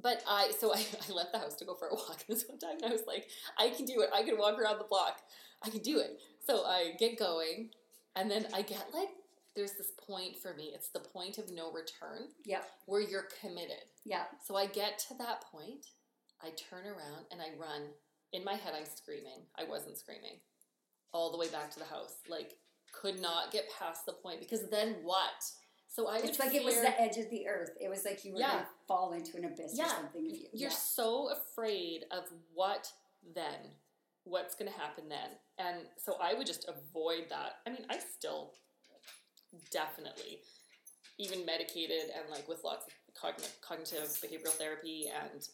but 0.00 0.22
I, 0.28 0.52
so 0.58 0.72
I, 0.72 0.78
I 1.08 1.12
left 1.12 1.32
the 1.32 1.38
house 1.38 1.56
to 1.56 1.64
go 1.64 1.74
for 1.74 1.88
a 1.88 1.94
walk 1.94 2.24
this 2.28 2.44
one 2.48 2.58
time, 2.58 2.76
and 2.82 2.86
I 2.86 2.92
was 2.92 3.06
like, 3.06 3.28
I 3.58 3.70
can 3.70 3.84
do 3.84 4.00
it. 4.02 4.10
I 4.14 4.22
can 4.22 4.38
walk 4.38 4.58
around 4.58 4.78
the 4.78 4.84
block. 4.84 5.20
I 5.62 5.70
can 5.70 5.80
do 5.82 5.98
it. 5.98 6.20
So 6.46 6.64
I 6.64 6.92
get 6.98 7.18
going, 7.18 7.70
and 8.16 8.30
then 8.30 8.46
I 8.54 8.62
get 8.62 8.86
like, 8.94 9.08
there's 9.56 9.72
this 9.72 9.90
point 10.06 10.36
for 10.36 10.54
me. 10.54 10.70
It's 10.72 10.90
the 10.90 11.00
point 11.00 11.38
of 11.38 11.50
no 11.50 11.72
return 11.72 12.28
yeah 12.44 12.60
where 12.86 13.00
you're 13.00 13.26
committed. 13.40 13.86
yeah 14.04 14.24
So 14.46 14.54
I 14.54 14.66
get 14.66 15.00
to 15.08 15.14
that 15.18 15.42
point, 15.50 15.86
I 16.40 16.50
turn 16.50 16.86
around 16.86 17.26
and 17.32 17.40
I 17.40 17.48
run. 17.58 17.88
In 18.32 18.44
my 18.44 18.54
head, 18.54 18.74
I'm 18.78 18.84
screaming. 18.84 19.40
I 19.58 19.64
wasn't 19.64 19.96
screaming. 19.98 20.36
All 21.12 21.30
the 21.32 21.38
way 21.38 21.48
back 21.48 21.70
to 21.72 21.78
the 21.78 21.84
house. 21.84 22.14
Like, 22.28 22.54
could 22.92 23.20
not 23.20 23.50
get 23.52 23.64
past 23.78 24.06
the 24.06 24.12
point 24.12 24.40
because 24.40 24.68
then 24.70 24.96
what? 25.02 25.44
So 25.88 26.06
I 26.08 26.18
it's 26.18 26.38
like 26.38 26.54
it 26.54 26.64
was 26.64 26.76
the 26.80 27.00
edge 27.00 27.16
of 27.16 27.28
the 27.30 27.48
earth 27.48 27.70
it 27.80 27.88
was 27.88 28.04
like 28.04 28.24
you 28.24 28.34
were 28.34 28.40
Yeah. 28.40 28.52
going 28.52 28.62
to 28.64 28.68
fall 28.86 29.12
into 29.12 29.36
an 29.36 29.44
abyss 29.46 29.72
Yeah. 29.74 29.86
or 29.86 29.88
something 29.88 30.26
if 30.26 30.40
you, 30.40 30.46
You're 30.52 30.70
yeah. 30.70 30.76
so 30.76 31.30
afraid 31.30 32.04
of 32.10 32.24
what 32.54 32.92
then? 33.34 33.72
What's 34.24 34.54
going 34.54 34.70
to 34.70 34.78
happen 34.78 35.08
then? 35.08 35.30
And 35.58 35.86
so 35.96 36.16
I 36.20 36.34
would 36.34 36.46
just 36.46 36.68
avoid 36.68 37.30
that. 37.30 37.56
I 37.66 37.70
mean, 37.70 37.86
I 37.88 37.98
still 37.98 38.52
definitely, 39.70 40.40
even 41.18 41.44
medicated 41.46 42.10
and 42.14 42.30
like 42.30 42.46
with 42.48 42.62
lots 42.64 42.86
of 42.86 42.92
cognitive, 43.14 43.56
cognitive 43.60 44.08
behavioral 44.22 44.50
therapy 44.52 45.06
and 45.08 45.48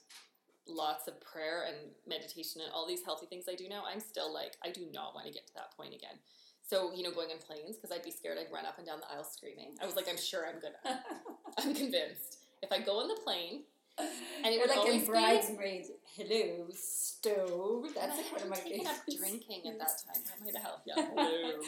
lots 0.67 1.09
of 1.09 1.21
prayer 1.21 1.65
and 1.67 1.77
meditation 2.07 2.61
and 2.63 2.71
all 2.73 2.87
these 2.87 3.05
healthy 3.05 3.27
things 3.27 3.45
I 3.49 3.55
do 3.55 3.69
now, 3.69 3.85
I'm 3.91 4.01
still 4.01 4.33
like, 4.33 4.57
I 4.65 4.71
do 4.71 4.87
not 4.93 5.15
want 5.15 5.27
to 5.27 5.33
get 5.33 5.47
to 5.49 5.55
that 5.55 5.77
point 5.77 5.95
again. 5.95 6.17
So, 6.63 6.93
you 6.95 7.03
know, 7.03 7.11
going 7.11 7.29
on 7.31 7.39
planes, 7.39 7.77
because 7.77 7.93
I'd 7.93 8.03
be 8.03 8.11
scared 8.11 8.39
I'd 8.39 8.53
run 8.53 8.65
up 8.65 8.79
and 8.79 8.87
down 8.87 9.01
the 9.01 9.15
aisle 9.15 9.25
screaming. 9.25 9.77
I 9.83 9.87
was 9.87 9.97
like, 9.97 10.09
I'm 10.09 10.17
sure 10.17 10.47
I'm 10.47 10.61
gonna. 10.61 11.01
I'm 11.59 11.75
convinced. 11.75 12.39
If 12.63 12.73
I 12.73 12.79
go 12.81 13.01
on 13.01 13.09
the 13.09 13.19
plane, 13.23 13.65
And 13.99 14.53
it 14.53 14.57
Or 14.57 14.61
would 14.63 14.69
like 14.71 14.79
always 14.79 15.07
Bridesmaids, 15.07 15.91
hello, 16.17 16.67
stove. 16.75 17.87
That's 17.95 18.17
like 18.17 18.33
one 18.33 18.43
of 18.43 18.49
my 18.49 18.57
hadn't 18.57 18.71
taken 18.73 18.87
up 18.87 18.95
favorites. 19.07 19.17
drinking 19.19 19.71
at 19.73 19.79
that 19.79 20.03
time. 20.07 20.23
That 20.25 20.45
might 20.45 20.55
have 20.57 20.65
helped. 20.65 20.87
Yeah. 20.87 20.95
Hello. 21.15 21.61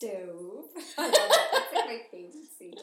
Stove. 0.00 0.64
I 0.98 1.02
love 1.04 1.12
that. 1.12 1.48
That's 1.52 1.74
like 1.74 1.84
my 1.86 2.00
favorite 2.10 2.32
scene. 2.58 2.74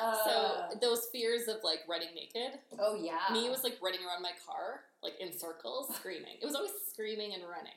Uh, 0.00 0.16
so 0.24 0.78
those 0.80 1.06
fears 1.12 1.48
of 1.48 1.56
like 1.62 1.80
running 1.88 2.08
naked. 2.14 2.58
Oh 2.78 2.94
yeah. 2.98 3.32
Me, 3.32 3.50
was 3.50 3.62
like 3.62 3.76
running 3.82 4.00
around 4.00 4.22
my 4.22 4.30
car, 4.46 4.80
like 5.02 5.20
in 5.20 5.36
circles, 5.38 5.94
screaming. 5.96 6.36
It 6.40 6.46
was 6.46 6.54
always 6.54 6.70
screaming 6.90 7.34
and 7.34 7.42
running. 7.42 7.76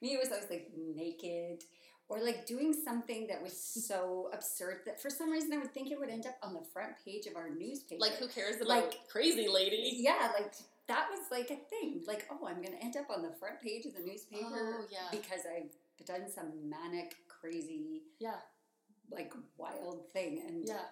Me, 0.00 0.14
it 0.14 0.20
was 0.20 0.30
always 0.30 0.48
like 0.50 0.70
naked 0.94 1.64
or 2.08 2.20
like 2.22 2.46
doing 2.46 2.72
something 2.72 3.26
that 3.26 3.42
was 3.42 3.58
so 3.60 4.30
absurd 4.32 4.82
that 4.86 5.02
for 5.02 5.10
some 5.10 5.28
reason 5.30 5.52
I 5.52 5.58
would 5.58 5.74
think 5.74 5.90
it 5.90 5.98
would 5.98 6.08
end 6.10 6.26
up 6.26 6.36
on 6.44 6.54
the 6.54 6.62
front 6.72 6.92
page 7.04 7.26
of 7.26 7.34
our 7.34 7.50
newspaper. 7.50 8.00
Like, 8.00 8.14
who 8.18 8.28
cares 8.28 8.56
about 8.56 8.68
Like- 8.68 9.08
crazy 9.08 9.48
lady? 9.48 9.90
Yeah, 9.96 10.30
like 10.38 10.54
that 10.86 11.08
was 11.10 11.22
like 11.32 11.50
a 11.50 11.56
thing. 11.68 12.04
Like, 12.06 12.24
oh, 12.30 12.46
I'm 12.46 12.62
gonna 12.62 12.76
end 12.80 12.96
up 12.96 13.10
on 13.10 13.22
the 13.22 13.32
front 13.40 13.60
page 13.60 13.84
of 13.86 13.94
the 13.94 14.02
newspaper 14.08 14.46
Oh, 14.78 14.84
yeah. 14.92 15.08
because 15.10 15.40
I've 15.52 15.72
done 16.06 16.30
some 16.32 16.52
manic, 16.70 17.16
crazy, 17.40 18.02
Yeah, 18.18 18.36
like 19.10 19.32
wild 19.56 20.10
thing, 20.12 20.42
and 20.46 20.66
yeah. 20.66 20.86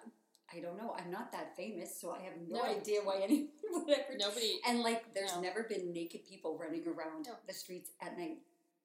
I 0.55 0.59
don't 0.59 0.77
know. 0.77 0.95
I'm 0.97 1.09
not 1.11 1.31
that 1.31 1.55
famous, 1.57 1.99
so 1.99 2.11
I 2.11 2.21
have 2.21 2.33
no, 2.47 2.57
No. 2.61 2.63
idea 2.65 2.99
why 3.03 3.21
anyone 3.23 3.49
would 3.71 3.89
ever. 3.89 4.15
Nobody. 4.17 4.59
And 4.67 4.81
like, 4.81 5.13
there's 5.13 5.33
No. 5.35 5.41
never 5.41 5.63
been 5.63 5.91
naked 5.91 6.23
people 6.23 6.57
running 6.57 6.85
around 6.87 7.25
No. 7.25 7.33
the 7.47 7.53
streets 7.53 7.91
at 7.99 8.15
night, 8.17 8.37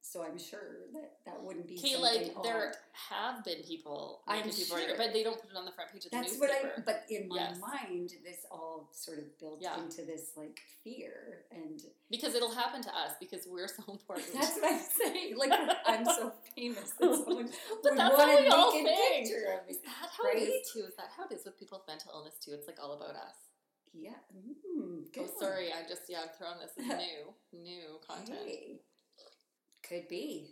so 0.03 0.23
I'm 0.25 0.39
sure 0.39 0.87
that 0.95 1.13
that 1.27 1.43
wouldn't 1.43 1.69
be. 1.69 1.77
Something 1.77 2.01
like 2.01 2.43
there 2.43 2.75
have 3.11 3.45
been 3.45 3.63
people, 3.67 4.23
I'm 4.27 4.51
sure. 4.51 4.79
but 4.97 5.13
they 5.13 5.23
don't 5.23 5.41
put 5.41 5.51
it 5.51 5.57
on 5.57 5.65
the 5.65 5.73
front 5.73 5.93
page 5.93 6.05
of 6.07 6.11
the 6.11 6.17
That's 6.17 6.39
what. 6.39 6.51
I. 6.51 6.81
But 6.85 7.05
in 7.11 7.29
my 7.29 7.37
Yes. 7.37 7.59
mind, 7.61 8.13
this 8.25 8.47
all 8.51 8.89
sort 8.93 9.19
of 9.19 9.39
built 9.39 9.59
Yeah. 9.61 9.79
into 9.81 10.03
this 10.03 10.33
like 10.37 10.61
fear, 10.83 11.45
and 11.51 11.81
because 12.11 12.35
it'll 12.35 12.55
happen 12.55 12.83
to 12.83 12.89
us 12.97 13.13
because 13.21 13.47
we're 13.47 13.69
so 13.69 13.83
important. 13.93 14.29
that's 14.35 14.57
what 14.57 14.73
I'm 14.73 14.81
saying. 14.81 15.37
Like 15.37 15.53
I'm 15.87 16.05
so 16.05 16.33
famous 16.57 16.91
that 16.99 17.15
someone 17.25 17.51
But 17.83 17.93
would 17.93 17.99
that's 17.99 18.17
want 18.17 18.31
a 18.41 18.43
we 18.43 18.49
all 18.49 18.73
think. 18.73 18.89
picture 18.89 19.53
of 19.61 19.67
me. 19.69 19.75
Is 19.75 19.79
that 19.83 20.09
how 20.17 20.25
it 20.31 20.35
Right? 20.35 20.43
is 20.43 20.71
too? 20.73 20.85
Is 20.89 20.97
that 20.97 21.11
how 21.17 21.25
it 21.25 21.33
is 21.33 21.45
with 21.45 21.59
people 21.59 21.79
with 21.79 21.87
mental 21.89 22.13
illness 22.15 22.35
too? 22.43 22.53
It's 22.55 22.67
like 22.67 22.79
all 22.83 22.95
about 22.95 23.17
us. 23.17 23.37
Yeah. 23.93 24.11
Mm, 24.35 25.05
oh, 25.19 25.27
sorry, 25.41 25.73
I'm 25.73 25.89
just 25.89 26.03
yeah, 26.09 26.21
I'm 26.23 26.29
throwing 26.39 26.59
this 26.61 26.71
as 26.79 26.87
new, 27.53 27.61
new 27.61 27.99
content. 28.07 28.39
Hey. 28.47 28.81
Could 29.91 30.09
be. 30.09 30.47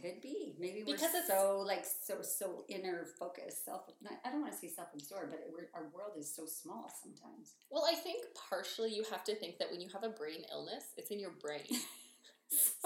Could 0.00 0.20
be. 0.22 0.54
Maybe 0.58 0.82
we're 0.82 0.94
Because 0.94 1.14
it's- 1.14 1.26
so 1.28 1.62
like 1.66 1.84
so 1.84 2.22
so 2.22 2.64
inner 2.68 3.04
focused, 3.18 3.64
self. 3.66 3.82
I 4.24 4.30
don't 4.30 4.40
want 4.40 4.52
to 4.52 4.58
say 4.58 4.68
self 4.68 4.88
absorbed, 4.94 5.32
but 5.32 5.40
our 5.74 5.88
world 5.94 6.12
is 6.16 6.34
so 6.34 6.46
small 6.46 6.90
sometimes. 7.02 7.54
Well, 7.70 7.84
I 7.86 7.94
think 7.94 8.24
partially 8.48 8.90
you 8.94 9.04
have 9.10 9.22
to 9.24 9.34
think 9.34 9.58
that 9.58 9.70
when 9.70 9.80
you 9.80 9.88
have 9.92 10.04
a 10.04 10.08
brain 10.08 10.44
illness, 10.50 10.84
it's 10.96 11.10
in 11.10 11.20
your 11.20 11.32
brain. 11.40 11.66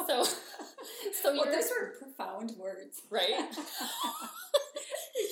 So, 0.06 0.22
so 1.22 1.32
well, 1.32 1.44
those 1.46 1.72
are 1.72 1.94
profound 1.98 2.52
words, 2.56 3.02
right. 3.10 3.34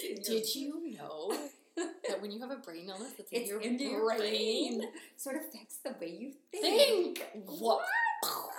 It's 0.02 0.28
Did 0.28 0.54
you 0.56 0.96
know 0.98 1.36
that 2.08 2.20
when 2.20 2.30
you 2.32 2.40
have 2.40 2.50
a 2.50 2.56
brain 2.56 2.88
illness, 2.88 3.12
it's 3.18 3.30
in 3.30 3.46
your 3.46 3.60
in 3.60 3.76
brain? 3.76 3.90
your 3.90 4.16
brain. 4.16 4.82
Sort 5.16 5.36
of 5.36 5.42
affects 5.42 5.78
the 5.84 5.94
way 6.00 6.16
you 6.18 6.32
think. 6.50 7.18
Think 7.18 7.44
what? 7.46 7.84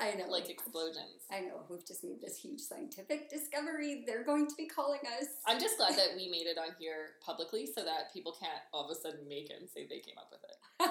I 0.06 0.14
know. 0.16 0.28
Like 0.30 0.50
explosions. 0.50 1.26
I 1.32 1.42
know. 1.42 1.62
We've 1.70 1.86
just 1.86 2.04
made 2.04 2.22
this 2.22 2.38
huge 2.38 2.62
scientific 2.62 3.30
discovery. 3.30 4.04
They're 4.06 4.24
going 4.24 4.48
to 4.48 4.56
be 4.56 4.68
calling 4.68 5.00
us. 5.20 5.28
I'm 5.48 5.60
just 5.60 5.78
glad 5.78 5.96
that 5.96 6.10
we 6.16 6.30
made 6.30 6.48
it 6.48 6.58
on 6.58 6.76
here 6.80 7.16
publicly 7.26 7.66
so 7.66 7.84
that 7.84 8.14
people 8.14 8.36
can't 8.40 8.60
all 8.74 8.86
of 8.86 8.92
a 8.96 9.00
sudden 9.00 9.28
make 9.28 9.50
it 9.50 9.58
and 9.60 9.70
say 9.70 9.86
they 9.88 10.00
came 10.00 10.18
up 10.18 10.30
with 10.32 10.44
it. 10.44 10.58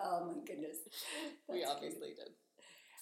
oh 0.00 0.24
my 0.26 0.44
goodness. 0.46 0.78
we 1.48 1.60
That's 1.60 1.70
obviously 1.72 2.08
did. 2.08 2.30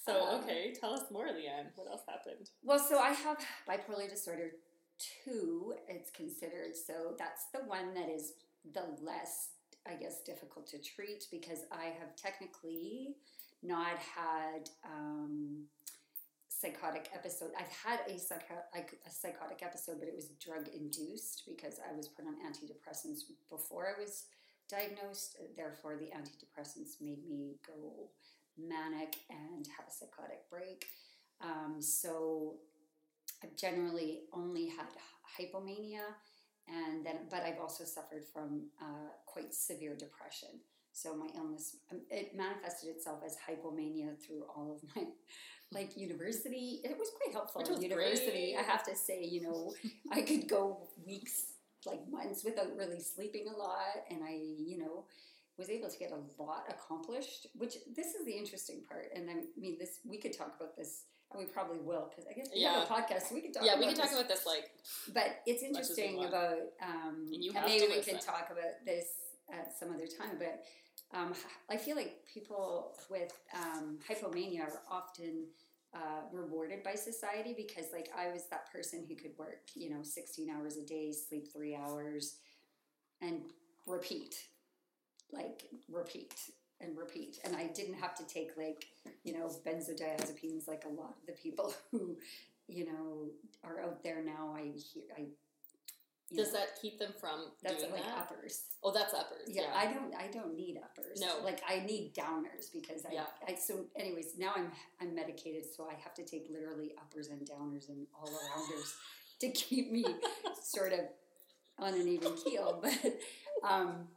So, 0.05 0.13
Uh, 0.13 0.39
okay, 0.43 0.75
tell 0.79 0.93
us 0.93 1.11
more, 1.11 1.27
Leanne. 1.29 1.69
What 1.77 1.89
else 1.89 2.03
happened? 2.07 2.51
Well, 2.63 2.79
so 2.79 2.99
I 2.99 3.13
have 3.13 3.39
bipolar 3.69 4.09
disorder 4.09 4.51
2, 5.25 5.75
it's 5.89 6.11
considered. 6.11 6.77
So 6.77 7.15
that's 7.19 7.47
the 7.55 7.61
one 7.61 7.95
that 7.95 8.09
is 8.09 8.33
the 8.73 8.85
less, 9.03 9.51
I 9.87 9.95
guess, 9.95 10.21
difficult 10.23 10.67
to 10.69 10.79
treat 10.79 11.27
because 11.31 11.61
I 11.73 11.85
have 11.99 12.15
technically 12.17 13.17
not 13.65 13.97
had 13.99 14.69
um, 14.85 15.65
psychotic 16.49 17.09
episode. 17.15 17.51
I've 17.59 17.73
had 17.73 18.01
a, 18.09 18.15
a 18.15 19.11
psychotic 19.11 19.63
episode, 19.63 19.97
but 19.99 20.09
it 20.09 20.15
was 20.15 20.29
drug 20.43 20.69
induced 20.69 21.43
because 21.47 21.81
I 21.81 21.97
was 21.97 22.09
put 22.09 22.27
on 22.27 22.35
antidepressants 22.35 23.21
before 23.51 23.89
I 23.89 24.01
was 24.01 24.25
diagnosed. 24.69 25.37
Therefore, 25.57 25.97
the 25.97 26.11
antidepressants 26.17 27.01
made 27.01 27.27
me 27.29 27.57
go 27.67 28.11
manic 28.59 29.17
and 29.31 29.67
have 29.77 29.87
a 29.89 29.93
psychotic 29.93 30.49
break. 30.51 30.87
Um, 31.41 31.81
so 31.81 32.57
I've 33.43 33.57
generally 33.57 34.23
only 34.33 34.69
had 34.69 34.87
hypomania, 35.39 36.15
and 36.69 37.05
then 37.05 37.27
but 37.31 37.43
I've 37.43 37.61
also 37.61 37.85
suffered 37.85 38.25
from 38.33 38.69
uh, 38.81 39.11
quite 39.27 39.53
severe 39.53 39.97
depression. 39.97 40.61
So 40.97 41.15
my 41.17 41.27
illness 41.37 41.77
um, 41.91 42.01
it 42.09 42.37
manifested 42.37 42.89
itself 42.91 43.21
as 43.27 43.37
hypomania 43.37 44.17
through 44.23 44.45
all 44.55 44.73
of 44.73 44.97
my 44.97 45.03
like 45.73 45.97
university. 45.97 46.81
It 46.85 46.97
was 46.97 47.11
quite 47.21 47.33
helpful 47.35 47.61
Which 47.61 47.69
in 47.69 47.75
was 47.75 47.83
university. 47.83 48.55
great. 48.55 48.57
I 48.59 48.63
have 48.63 48.85
to 48.85 48.95
say, 48.95 49.25
you 49.25 49.43
know, 49.43 49.73
I 50.13 50.23
could 50.23 50.49
go 50.49 50.89
weeks, 51.05 51.47
like 51.85 52.09
months, 52.09 52.45
without 52.45 52.77
really 52.77 53.01
sleeping 53.01 53.47
a 53.53 53.59
lot, 53.59 54.07
and 54.09 54.23
I, 54.23 54.39
you 54.39 54.79
know, 54.79 55.05
was 55.59 55.69
able 55.69 55.91
to 55.91 55.99
get 55.99 56.13
a 56.13 56.43
lot 56.43 56.65
accomplished. 56.71 57.49
Which 57.57 57.75
this 57.97 58.15
is 58.15 58.25
the 58.25 58.33
interesting 58.33 58.83
part, 58.89 59.07
and 59.17 59.29
I 59.29 59.35
mean, 59.59 59.77
this 59.81 59.99
we 60.09 60.19
could 60.19 60.33
talk 60.33 60.55
about 60.61 60.77
this, 60.77 61.07
and 61.33 61.41
we 61.41 61.47
probably 61.47 61.81
will 61.81 62.09
because 62.09 62.31
I 62.31 62.35
guess 62.35 62.47
we 62.55 62.63
have 62.63 62.85
a 62.85 62.87
podcast, 62.87 63.23
so 63.29 63.35
we 63.35 63.41
could 63.41 63.53
talk. 63.53 63.65
yeah, 63.65 63.73
about 63.73 63.81
we 63.81 63.87
can 63.87 63.97
talk 63.97 64.11
this 64.11 64.19
about 64.19 64.29
this 64.29 64.47
like 64.47 64.71
but 65.13 65.43
it's 65.45 65.63
much 65.73 65.83
as 65.83 65.97
we 65.97 66.05
interesting 66.05 66.25
about, 66.25 66.59
um, 66.81 67.27
And 67.35 67.43
you 67.43 67.51
and 67.51 67.59
have 67.59 67.69
maybe 67.69 67.87
we 67.91 68.01
can 68.01 68.21
talk 68.21 68.51
about 68.53 68.79
this 68.87 69.09
at 69.53 69.73
some 69.79 69.91
other 69.93 70.07
time. 70.07 70.39
But 70.39 70.65
um, 71.17 71.35
I 71.71 71.77
feel 71.77 71.97
like 71.97 72.25
people 72.33 72.97
with 73.11 73.33
um, 73.55 73.99
hypomania 74.09 74.63
are 74.63 74.81
often 74.91 75.47
uh, 75.95 76.23
rewarded 76.33 76.83
by 76.83 76.95
society 76.95 77.55
because, 77.57 77.87
like, 77.93 78.09
I 78.17 78.33
was 78.33 78.47
that 78.51 78.71
person 78.73 79.05
who 79.09 79.15
could 79.15 79.33
work, 79.39 79.63
you 79.75 79.91
know, 79.91 80.03
sixteen 80.03 80.51
hours 80.51 80.77
a 80.77 80.85
day, 80.85 81.13
sleep 81.13 81.53
three 81.53 81.77
hours, 81.77 82.37
and 83.23 83.43
repeat, 83.87 84.37
like 85.33 85.65
repeat 85.91 86.35
and 86.81 86.97
repeat, 86.97 87.39
and 87.45 87.57
I 87.57 87.67
didn't 87.69 87.95
have 87.95 88.15
to 88.17 88.27
take 88.27 88.53
like 88.57 88.87
you 89.25 89.33
know 89.33 89.51
benzodiazepines 89.67 90.69
like 90.69 90.85
a 90.85 90.89
lot 90.89 91.17
of 91.21 91.27
the 91.27 91.33
people 91.33 91.75
who 91.91 92.17
you 92.69 92.87
know 92.87 93.27
are 93.63 93.81
out 93.81 94.03
there 94.03 94.23
now. 94.25 94.55
I 94.57 94.73
hear 94.77 95.05
I. 95.17 95.27
does 96.35 96.53
know, 96.53 96.61
that 96.61 96.81
keep 96.81 96.99
them 96.99 97.13
from 97.21 97.53
that's 97.63 97.81
doing 97.83 97.93
like 97.93 98.05
that? 98.05 98.19
uppers. 98.19 98.63
Oh, 98.83 98.93
that's 98.93 99.13
uppers. 99.13 99.49
Yeah, 99.49 99.63
Yeah. 99.63 99.77
I 99.77 99.85
don't. 99.93 100.15
I 100.15 100.27
don't 100.33 100.57
need 100.57 100.79
uppers. 100.83 101.21
No. 101.21 101.45
like 101.45 101.61
I 101.69 101.81
need 101.81 102.15
downers 102.15 102.73
because 102.73 103.05
I. 103.05 103.15
Yeah. 103.15 103.25
I 103.47 103.55
so, 103.55 103.85
anyways, 103.97 104.39
now 104.39 104.53
I'm 104.57 104.71
I'm 105.01 105.15
medicated, 105.15 105.65
so 105.77 105.87
I 105.87 105.95
have 106.03 106.15
to 106.15 106.25
take 106.25 106.49
literally 106.51 106.93
uppers 106.99 107.29
and 107.29 107.41
downers 107.41 107.89
and 107.89 108.07
all 108.19 108.29
arounders 108.29 108.95
to 109.41 109.51
keep 109.51 109.93
me 109.93 110.05
sort 110.63 110.93
of 110.93 111.01
on 111.79 111.95
an 111.95 112.09
even 112.09 112.33
keel. 112.37 112.83
But 113.63 113.71
um, 113.71 114.09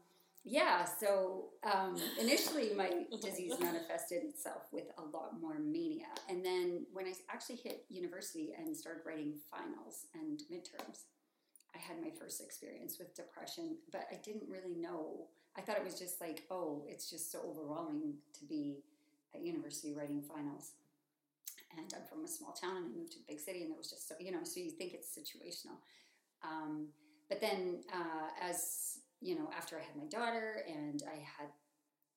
yeah, 0.43 0.85
so 0.85 1.49
um, 1.63 1.97
initially 2.19 2.71
my 2.75 2.89
disease 3.21 3.53
manifested 3.59 4.23
itself 4.23 4.63
with 4.71 4.85
a 4.97 5.01
lot 5.01 5.39
more 5.41 5.59
mania, 5.59 6.07
and 6.29 6.43
then 6.43 6.85
when 6.93 7.05
I 7.05 7.13
actually 7.29 7.57
hit 7.57 7.85
university 7.89 8.53
and 8.57 8.75
started 8.75 9.01
writing 9.05 9.33
finals 9.51 10.05
and 10.13 10.41
midterms. 10.51 10.96
My 12.07 12.13
first 12.17 12.41
experience 12.41 12.99
with 12.99 13.15
depression, 13.15 13.77
but 13.91 14.07
I 14.11 14.15
didn't 14.23 14.49
really 14.49 14.75
know. 14.75 15.27
I 15.57 15.61
thought 15.61 15.77
it 15.77 15.83
was 15.83 15.99
just 15.99 16.21
like, 16.21 16.43
oh, 16.49 16.83
it's 16.87 17.09
just 17.09 17.31
so 17.31 17.39
overwhelming 17.49 18.13
to 18.39 18.45
be 18.45 18.83
at 19.35 19.41
university 19.41 19.93
writing 19.93 20.21
finals. 20.21 20.71
And 21.77 21.93
I'm 21.93 22.07
from 22.07 22.23
a 22.23 22.27
small 22.27 22.53
town 22.53 22.77
and 22.77 22.85
I 22.85 22.97
moved 22.97 23.11
to 23.13 23.19
a 23.19 23.31
big 23.33 23.39
city, 23.41 23.63
and 23.63 23.71
it 23.71 23.77
was 23.77 23.89
just 23.89 24.07
so, 24.07 24.15
you 24.19 24.31
know, 24.31 24.43
so 24.43 24.59
you 24.61 24.71
think 24.71 24.93
it's 24.93 25.09
situational. 25.09 25.77
Um, 26.43 26.87
but 27.27 27.41
then, 27.41 27.81
uh, 27.93 28.29
as 28.41 28.99
you 29.19 29.35
know, 29.35 29.49
after 29.55 29.75
I 29.77 29.81
had 29.81 29.95
my 29.97 30.05
daughter 30.05 30.63
and 30.67 31.03
I 31.07 31.15
had 31.17 31.49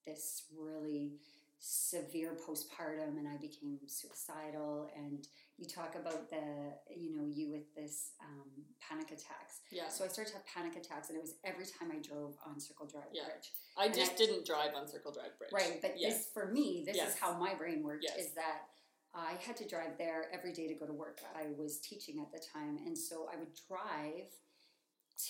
this 0.06 0.44
really 0.56 1.14
severe 1.62 2.32
postpartum 2.48 3.18
and 3.18 3.28
I 3.28 3.36
became 3.36 3.78
suicidal 3.86 4.88
and 4.96 5.28
you 5.58 5.68
talk 5.68 5.94
about 5.94 6.30
the 6.30 6.72
you 6.96 7.14
know 7.14 7.26
you 7.28 7.50
with 7.50 7.74
this 7.76 8.12
um, 8.24 8.48
panic 8.80 9.08
attacks 9.08 9.60
yeah. 9.70 9.88
so 9.88 10.02
I 10.04 10.08
started 10.08 10.30
to 10.30 10.36
have 10.38 10.46
panic 10.46 10.74
attacks 10.76 11.10
and 11.10 11.18
it 11.18 11.20
was 11.20 11.34
every 11.44 11.66
time 11.66 11.92
I 11.92 12.00
drove 12.00 12.34
on 12.46 12.58
Circle 12.58 12.86
Drive 12.86 13.12
Yeah. 13.12 13.24
Bridge 13.24 13.52
I 13.76 13.84
and 13.86 13.94
just 13.94 14.12
I- 14.12 14.16
didn't 14.16 14.46
drive 14.46 14.74
on 14.74 14.88
Circle 14.88 15.12
Drive 15.12 15.36
Bridge. 15.38 15.50
right 15.52 15.78
but 15.82 16.00
yes. 16.00 16.14
this 16.18 16.26
for 16.32 16.50
me 16.50 16.82
this 16.86 16.96
Yes. 16.96 17.10
is 17.14 17.18
how 17.20 17.38
my 17.38 17.54
brain 17.54 17.82
worked 17.82 18.04
Yes. 18.08 18.28
is 18.28 18.34
that 18.34 18.62
I 19.14 19.34
had 19.44 19.56
to 19.56 19.68
drive 19.68 19.98
there 19.98 20.32
every 20.32 20.52
day 20.54 20.66
to 20.66 20.74
go 20.74 20.86
to 20.86 20.94
work 20.94 21.20
I 21.36 21.48
was 21.58 21.80
teaching 21.80 22.20
at 22.20 22.32
the 22.32 22.40
time 22.54 22.78
and 22.86 22.96
so 22.96 23.28
I 23.30 23.36
would 23.36 23.52
drive 23.68 24.32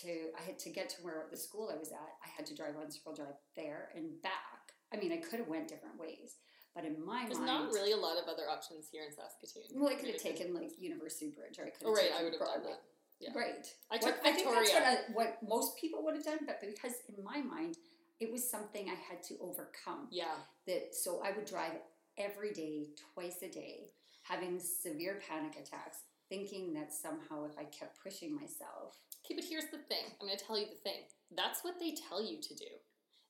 to 0.03 0.31
I 0.39 0.43
had 0.47 0.61
to 0.61 0.71
get 0.71 0.89
to 0.91 0.97
where 1.03 1.27
the 1.33 1.37
school 1.37 1.71
I 1.75 1.77
was 1.77 1.91
at 1.91 2.11
I 2.25 2.29
had 2.37 2.47
to 2.47 2.55
drive 2.55 2.77
on 2.81 2.89
Circle 2.93 3.15
Drive 3.17 3.35
there 3.57 3.89
and 3.97 4.23
back 4.23 4.50
I 4.93 4.97
mean 4.97 5.13
I 5.13 5.19
could 5.19 5.39
have 5.39 5.49
went 5.49 5.69
different 5.69 5.99
ways 5.99 6.37
but 6.75 6.85
in 6.85 7.05
my 7.05 7.15
mind 7.15 7.29
There's 7.29 7.39
mind 7.39 7.65
not 7.65 7.73
really 7.73 7.93
a 7.93 7.97
lot 7.97 8.17
of 8.17 8.29
other 8.29 8.49
options 8.49 8.87
here 8.91 9.03
in 9.03 9.11
Saskatoon. 9.13 9.81
Well, 9.81 9.91
I 9.93 9.97
could 9.97 10.09
have 10.11 10.23
taken 10.23 10.55
like 10.55 10.71
University 10.79 11.31
Bridge, 11.31 11.59
or 11.59 11.67
I 11.67 11.71
could 11.71 11.83
have 11.83 11.89
Oh, 11.91 11.95
right, 11.95 12.03
taken 12.03 12.19
I 12.19 12.23
would 12.23 12.33
have 12.33 12.41
done 12.41 12.63
Broadway. 12.63 12.77
Yeah. 13.19 13.31
Right. 13.35 13.67
I 13.91 13.95
What- 13.97 14.03
took 14.03 14.17
I 14.25 14.33
think 14.33 14.49
that's 14.49 14.73
what, 14.73 14.83
I, 14.83 14.97
what 15.13 15.43
most 15.43 15.77
people 15.77 16.03
would 16.05 16.15
have 16.15 16.25
done, 16.25 16.39
but 16.47 16.61
because 16.61 16.95
in 17.09 17.23
my 17.23 17.43
mind, 17.43 17.77
it 18.21 18.31
was 18.31 18.49
something 18.49 18.89
I 18.89 18.95
had 18.95 19.23
to 19.25 19.39
overcome. 19.41 20.09
yeah. 20.11 20.37
That 20.67 20.95
so 20.95 21.21
I 21.23 21.33
would 21.33 21.45
drive 21.45 21.73
every 22.17 22.53
day, 22.53 22.91
twice 23.15 23.43
a 23.43 23.49
day, 23.49 23.91
having 24.23 24.61
severe 24.61 25.21
panic 25.29 25.57
attacks, 25.57 26.05
thinking 26.29 26.73
that 26.75 26.93
somehow 26.93 27.45
if 27.47 27.59
I 27.59 27.65
kept 27.65 28.01
pushing 28.03 28.35
myself, 28.35 29.01
Okay, 29.25 29.35
but 29.35 29.45
here's 29.45 29.67
the 29.71 29.79
thing. 29.79 30.05
I'm 30.21 30.27
going 30.27 30.39
to 30.39 30.45
tell 30.45 30.59
you 30.59 30.67
the 30.67 30.77
thing. 30.77 31.03
That's 31.37 31.63
what 31.63 31.79
they 31.79 31.95
tell 32.09 32.23
you 32.25 32.41
to 32.41 32.55
do. 32.55 32.71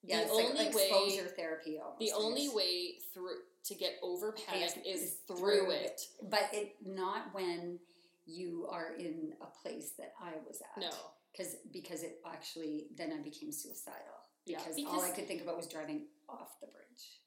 Yeah, 0.03 0.19
the 0.19 0.23
it's 0.23 0.33
only 0.33 0.65
like 0.65 0.75
way 0.75 0.83
exposure 0.89 1.29
therapy. 1.29 1.79
Almost, 1.79 2.01
the 2.01 2.13
only 2.13 2.49
way 2.49 2.95
through 3.13 3.37
to 3.65 3.75
get 3.75 3.95
over 4.03 4.33
panic 4.33 4.71
Is- 4.87 5.03
is, 5.03 5.17
through, 5.27 5.37
through 5.37 5.71
it. 5.71 6.01
but 6.23 6.49
it 6.53 6.77
not 6.85 7.35
when 7.35 7.79
you 8.27 8.67
are 8.71 8.95
in 8.99 9.35
a 9.43 9.47
place 9.63 9.93
that 9.99 10.15
I 10.21 10.33
was 10.47 10.63
at. 10.77 10.81
No. 10.81 10.91
because 11.33 11.57
because 11.73 12.03
it 12.03 12.21
actually 12.27 12.89
then 12.97 13.13
I 13.13 13.23
became 13.23 13.53
suicidal 13.53 14.25
Yeah, 14.47 14.59
because, 14.59 14.81
all 14.87 15.03
I 15.03 15.11
could 15.11 15.27
think 15.27 15.43
about 15.43 15.57
was 15.57 15.67
driving 15.67 16.07
off 16.29 16.59
the 16.61 16.69
bridge. 16.69 17.21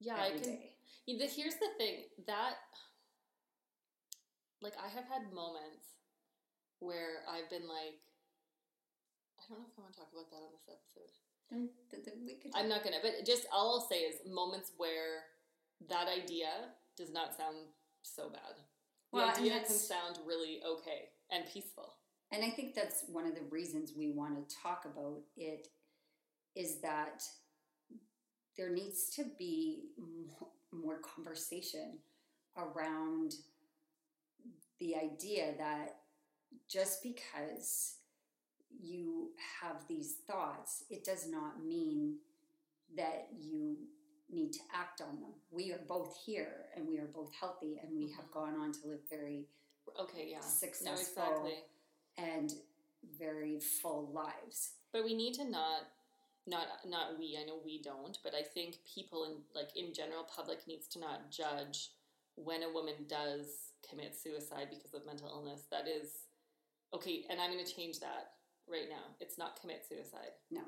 Yeah, 0.00 0.16
I 0.16 0.30
can 0.30 0.58
the, 1.06 1.26
here's 1.26 1.54
the 1.54 1.70
thing 1.78 2.04
that 2.26 2.54
like 4.62 4.74
I 4.78 4.88
have 4.88 5.04
had 5.08 5.32
moments 5.32 5.96
where 6.80 7.24
I've 7.28 7.48
been 7.50 7.66
like 7.66 7.98
I 9.40 9.48
don't 9.48 9.60
know 9.60 9.66
if 9.72 9.78
I 9.78 9.82
want 9.82 9.94
to 9.94 10.00
talk 10.00 10.12
about 10.12 10.30
that 10.30 10.44
on 10.44 10.52
this 10.52 10.68
episode. 10.68 11.10
I'm 12.54 12.68
not 12.68 12.84
gonna, 12.84 12.98
but 13.02 13.26
just 13.26 13.46
all 13.52 13.74
I'll 13.74 13.88
say 13.88 14.00
is 14.00 14.16
moments 14.26 14.72
where 14.76 15.24
that 15.88 16.06
idea 16.08 16.48
does 16.96 17.10
not 17.12 17.36
sound 17.36 17.56
so 18.02 18.28
bad. 18.28 18.56
The 19.12 19.18
Well, 19.18 19.28
idea 19.30 19.60
can 19.60 19.66
sound 19.68 20.18
really 20.26 20.60
okay 20.64 21.08
and 21.30 21.44
peaceful. 21.46 21.94
And 22.32 22.44
I 22.44 22.50
think 22.50 22.74
that's 22.74 23.04
one 23.08 23.26
of 23.26 23.34
the 23.34 23.42
reasons 23.50 23.92
we 23.96 24.12
want 24.12 24.48
to 24.48 24.56
talk 24.62 24.84
about 24.84 25.22
it 25.36 25.66
is 26.54 26.80
that 26.80 27.22
there 28.56 28.70
needs 28.70 29.10
to 29.16 29.24
be 29.38 29.90
more 30.72 31.00
conversation 31.00 31.98
around 32.56 33.34
the 34.78 34.94
idea 34.96 35.54
that 35.58 35.96
just 36.68 37.02
because 37.02 37.96
you 38.82 39.30
have 39.60 39.86
these 39.88 40.16
thoughts, 40.26 40.84
it 40.90 41.04
does 41.04 41.28
not 41.28 41.64
mean 41.64 42.16
that 42.96 43.28
you 43.38 43.76
need 44.32 44.52
to 44.52 44.60
act 44.74 45.00
on 45.00 45.20
them. 45.20 45.32
We 45.50 45.72
are 45.72 45.80
both 45.88 46.16
here 46.24 46.66
and 46.76 46.86
we 46.86 46.98
are 46.98 47.08
both 47.12 47.32
healthy 47.38 47.80
and 47.82 47.96
we 47.96 48.10
have 48.12 48.26
mm-hmm. 48.26 48.38
gone 48.38 48.54
on 48.60 48.72
to 48.72 48.88
live 48.88 49.00
very 49.08 49.46
Okay, 49.98 50.28
yeah. 50.30 50.36
No, 50.36 50.46
successful 50.46 51.24
exactly. 51.24 51.54
and 52.18 52.52
very 53.18 53.58
full 53.58 54.10
lives. 54.12 54.72
But 54.92 55.04
we 55.04 55.14
need 55.14 55.34
to 55.34 55.44
not 55.44 55.88
not 56.46 56.66
not 56.86 57.18
we, 57.18 57.38
I 57.40 57.46
know 57.46 57.58
we 57.64 57.80
don't, 57.82 58.18
but 58.22 58.34
I 58.34 58.42
think 58.42 58.76
people 58.94 59.24
in 59.24 59.36
like 59.54 59.76
in 59.76 59.92
general 59.92 60.24
public 60.24 60.66
needs 60.66 60.86
to 60.88 61.00
not 61.00 61.30
judge 61.30 61.90
when 62.36 62.62
a 62.62 62.72
woman 62.72 62.94
does 63.08 63.72
commit 63.88 64.14
suicide 64.16 64.68
because 64.70 64.94
of 64.94 65.06
mental 65.06 65.28
illness. 65.28 65.62
That 65.70 65.86
is 65.88 66.26
okay, 66.94 67.24
and 67.30 67.40
I'm 67.40 67.52
going 67.52 67.64
to 67.64 67.74
change 67.74 68.00
that 68.00 68.32
right 68.70 68.88
now. 68.88 69.14
It's 69.20 69.38
not 69.38 69.60
commit 69.60 69.84
suicide. 69.86 70.32
No, 70.50 70.62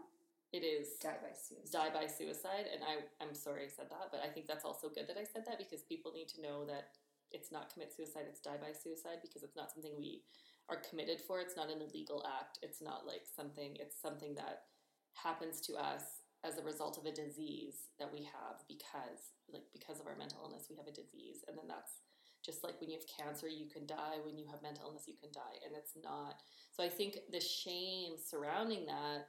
It 0.52 0.64
is 0.66 0.99
die 1.00 1.16
by 1.23 1.32
suicide. 1.32 1.73
die 1.73 1.90
by 1.94 2.06
suicide 2.06 2.66
and 2.73 2.82
I 2.85 3.06
I'm 3.23 3.35
sorry 3.35 3.64
I 3.64 3.68
said 3.68 3.88
that, 3.90 4.11
but 4.11 4.21
I 4.21 4.28
think 4.28 4.47
that's 4.47 4.64
also 4.64 4.88
good 4.88 5.06
that 5.09 5.16
I 5.16 5.25
said 5.25 5.44
that 5.47 5.59
because 5.59 5.82
people 5.82 6.12
need 6.12 6.28
to 6.35 6.42
know 6.42 6.64
that 6.66 6.99
it's 7.30 7.50
not 7.50 7.73
commit 7.73 7.92
suicide, 7.92 8.26
it's 8.28 8.40
die 8.40 8.61
by 8.61 8.73
suicide 8.76 9.18
because 9.23 9.42
it's 9.42 9.56
not 9.56 9.73
something 9.73 9.97
we 9.97 10.23
are 10.68 10.76
committed 10.88 11.21
for. 11.21 11.40
It's 11.40 11.56
not 11.56 11.71
an 11.71 11.80
illegal 11.80 12.23
act. 12.38 12.59
It's 12.62 12.82
not 12.82 13.06
like 13.06 13.25
something 13.25 13.76
it's 13.80 13.97
something 14.00 14.35
that 14.37 14.69
happens 15.15 15.60
to 15.69 15.75
us 15.76 16.23
as 16.45 16.58
a 16.58 16.62
result 16.62 16.99
of 16.99 17.06
a 17.06 17.12
disease 17.12 17.88
that 17.99 18.12
we 18.12 18.23
have 18.25 18.60
because 18.67 19.32
like 19.52 19.65
because 19.73 20.00
of 20.00 20.06
our 20.06 20.17
mental 20.17 20.41
illness 20.43 20.67
we 20.69 20.76
have 20.76 20.86
a 20.88 20.93
disease 20.93 21.45
and 21.47 21.56
then 21.56 21.69
that's 21.69 22.02
just 22.45 22.65
like 22.65 22.81
when 22.81 22.91
you 22.91 22.99
have 22.99 23.07
cancer 23.07 23.49
you 23.49 23.67
can 23.67 23.87
die. 23.87 24.19
When 24.25 24.39
you 24.39 24.47
have 24.50 24.63
mental 24.63 24.87
illness 24.87 25.05
you 25.07 25.15
can 25.21 25.31
die 25.33 25.59
and 25.65 25.75
it's 25.76 25.93
not. 26.02 26.41
So 26.73 26.83
i 26.83 26.89
think 26.89 27.19
the 27.31 27.41
shame 27.41 28.13
surrounding 28.17 28.87
that 28.87 29.28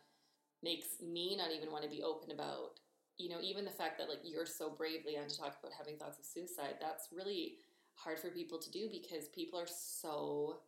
makes 0.63 1.01
me 1.01 1.35
not 1.35 1.51
even 1.51 1.71
want 1.71 1.83
to 1.83 1.89
be 1.89 2.03
open 2.03 2.31
about 2.31 2.79
you 3.17 3.29
know 3.29 3.41
even 3.41 3.65
the 3.65 3.71
fact 3.71 3.97
that 3.97 4.09
like 4.09 4.19
you're 4.23 4.45
so 4.45 4.69
bravely 4.69 5.17
on 5.17 5.27
to 5.27 5.37
talk 5.37 5.57
about 5.59 5.73
having 5.77 5.97
thoughts 5.97 6.19
of 6.19 6.25
suicide 6.25 6.75
that's 6.79 7.09
really 7.11 7.55
hard 7.95 8.17
for 8.17 8.29
people 8.29 8.57
to 8.57 8.71
do 8.71 8.89
because 8.89 9.27
people 9.27 9.59
are 9.59 9.67
so 9.67 10.59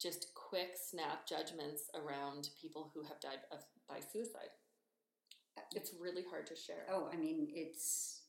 just 0.00 0.34
quick 0.34 0.76
snap 0.76 1.26
judgments 1.26 1.84
around 1.94 2.50
people 2.60 2.90
who 2.94 3.02
have 3.02 3.20
died 3.20 3.38
of, 3.52 3.60
by 3.88 4.00
suicide. 4.00 4.50
It's 5.72 5.92
really 5.98 6.24
hard 6.28 6.46
to 6.48 6.56
share. 6.56 6.86
Oh, 6.90 7.08
I 7.12 7.16
mean, 7.16 7.48
it's 7.54 8.22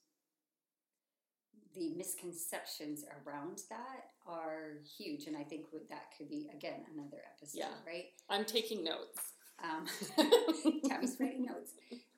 the 1.76 1.90
misconceptions 1.96 3.04
around 3.26 3.62
that 3.70 4.06
are 4.28 4.78
huge, 4.98 5.28
and 5.28 5.36
I 5.38 5.44
think 5.44 5.66
that 5.90 6.06
could 6.18 6.30
be 6.30 6.50
again 6.56 6.82
another 6.94 7.18
episode, 7.36 7.60
Yeah. 7.60 7.68
right? 7.86 8.06
i'm 8.30 8.46
taking 8.46 8.84
notes 8.84 9.20
Um, 9.64 9.86
Tammy's 10.90 11.16
writing 11.20 11.46
notes. 11.46 11.72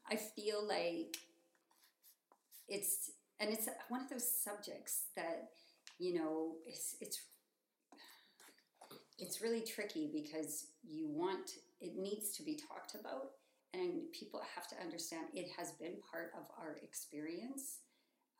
I 0.09 0.15
feel 0.15 0.65
like 0.65 1.15
it's 2.67 3.11
and 3.39 3.51
it's 3.51 3.67
one 3.89 4.01
of 4.01 4.09
those 4.09 4.27
subjects 4.29 5.03
that 5.15 5.49
you 5.99 6.13
know 6.15 6.55
it's 6.65 6.95
it's 7.01 7.21
it's 9.19 9.41
really 9.41 9.61
tricky 9.61 10.09
because 10.13 10.67
you 10.83 11.07
want 11.09 11.51
it 11.81 11.95
needs 11.97 12.31
to 12.37 12.43
be 12.43 12.55
talked 12.55 12.95
about 12.99 13.31
and 13.73 14.11
people 14.13 14.41
have 14.55 14.67
to 14.67 14.75
understand 14.81 15.25
it 15.33 15.47
has 15.57 15.71
been 15.73 15.93
part 16.11 16.31
of 16.37 16.45
our 16.57 16.77
experience 16.83 17.79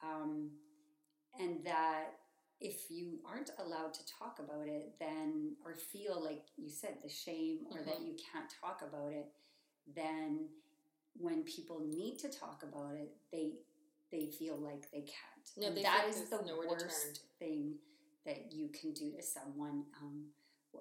um, 0.04 0.50
and 1.40 1.64
that 1.66 2.14
if 2.60 2.90
you 2.90 3.20
aren't 3.30 3.52
allowed 3.60 3.94
to 3.94 4.00
talk 4.20 4.40
about 4.40 4.68
it 4.68 4.94
then 5.00 5.52
or 5.64 5.76
feel 5.76 6.24
like 6.24 6.46
you 6.58 6.70
said 6.70 6.96
the 7.04 7.10
shame 7.10 7.60
or 7.72 7.80
that 7.84 8.02
you 8.02 8.16
can't 8.32 8.52
talk 8.62 8.82
about 8.88 9.12
it 9.12 9.28
then 9.96 10.48
when 11.20 11.44
people 11.44 11.82
need 11.88 12.18
to 12.18 12.30
talk 12.30 12.64
about 12.64 12.96
it 12.96 13.12
they 13.32 13.52
they 14.12 14.26
feel 14.26 14.56
like 14.58 14.90
they 14.92 15.02
can't. 15.02 15.48
No, 15.58 15.74
they 15.74 15.84
that 15.84 16.06
is 16.10 16.30
the 16.30 16.40
worst 16.68 17.22
thing 17.40 17.76
that 18.26 18.52
you 18.52 18.70
can 18.70 18.92
do 18.94 19.12
to 19.12 19.22
someone 19.22 19.84
um, 20.02 20.26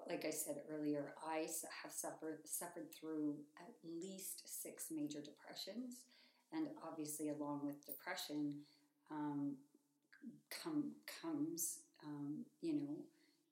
like 0.07 0.25
I 0.25 0.29
said 0.29 0.61
earlier, 0.69 1.13
I 1.25 1.47
have 1.83 1.91
suffered 1.91 2.39
suffered 2.45 2.93
through 2.93 3.35
at 3.57 3.73
least 3.83 4.61
six 4.61 4.87
major 4.91 5.19
depressions, 5.21 6.01
and 6.53 6.67
obviously, 6.85 7.29
along 7.29 7.61
with 7.65 7.85
depression, 7.85 8.53
um, 9.11 9.55
come 10.63 10.91
comes 11.21 11.79
um, 12.05 12.45
you 12.61 12.73
know 12.73 12.97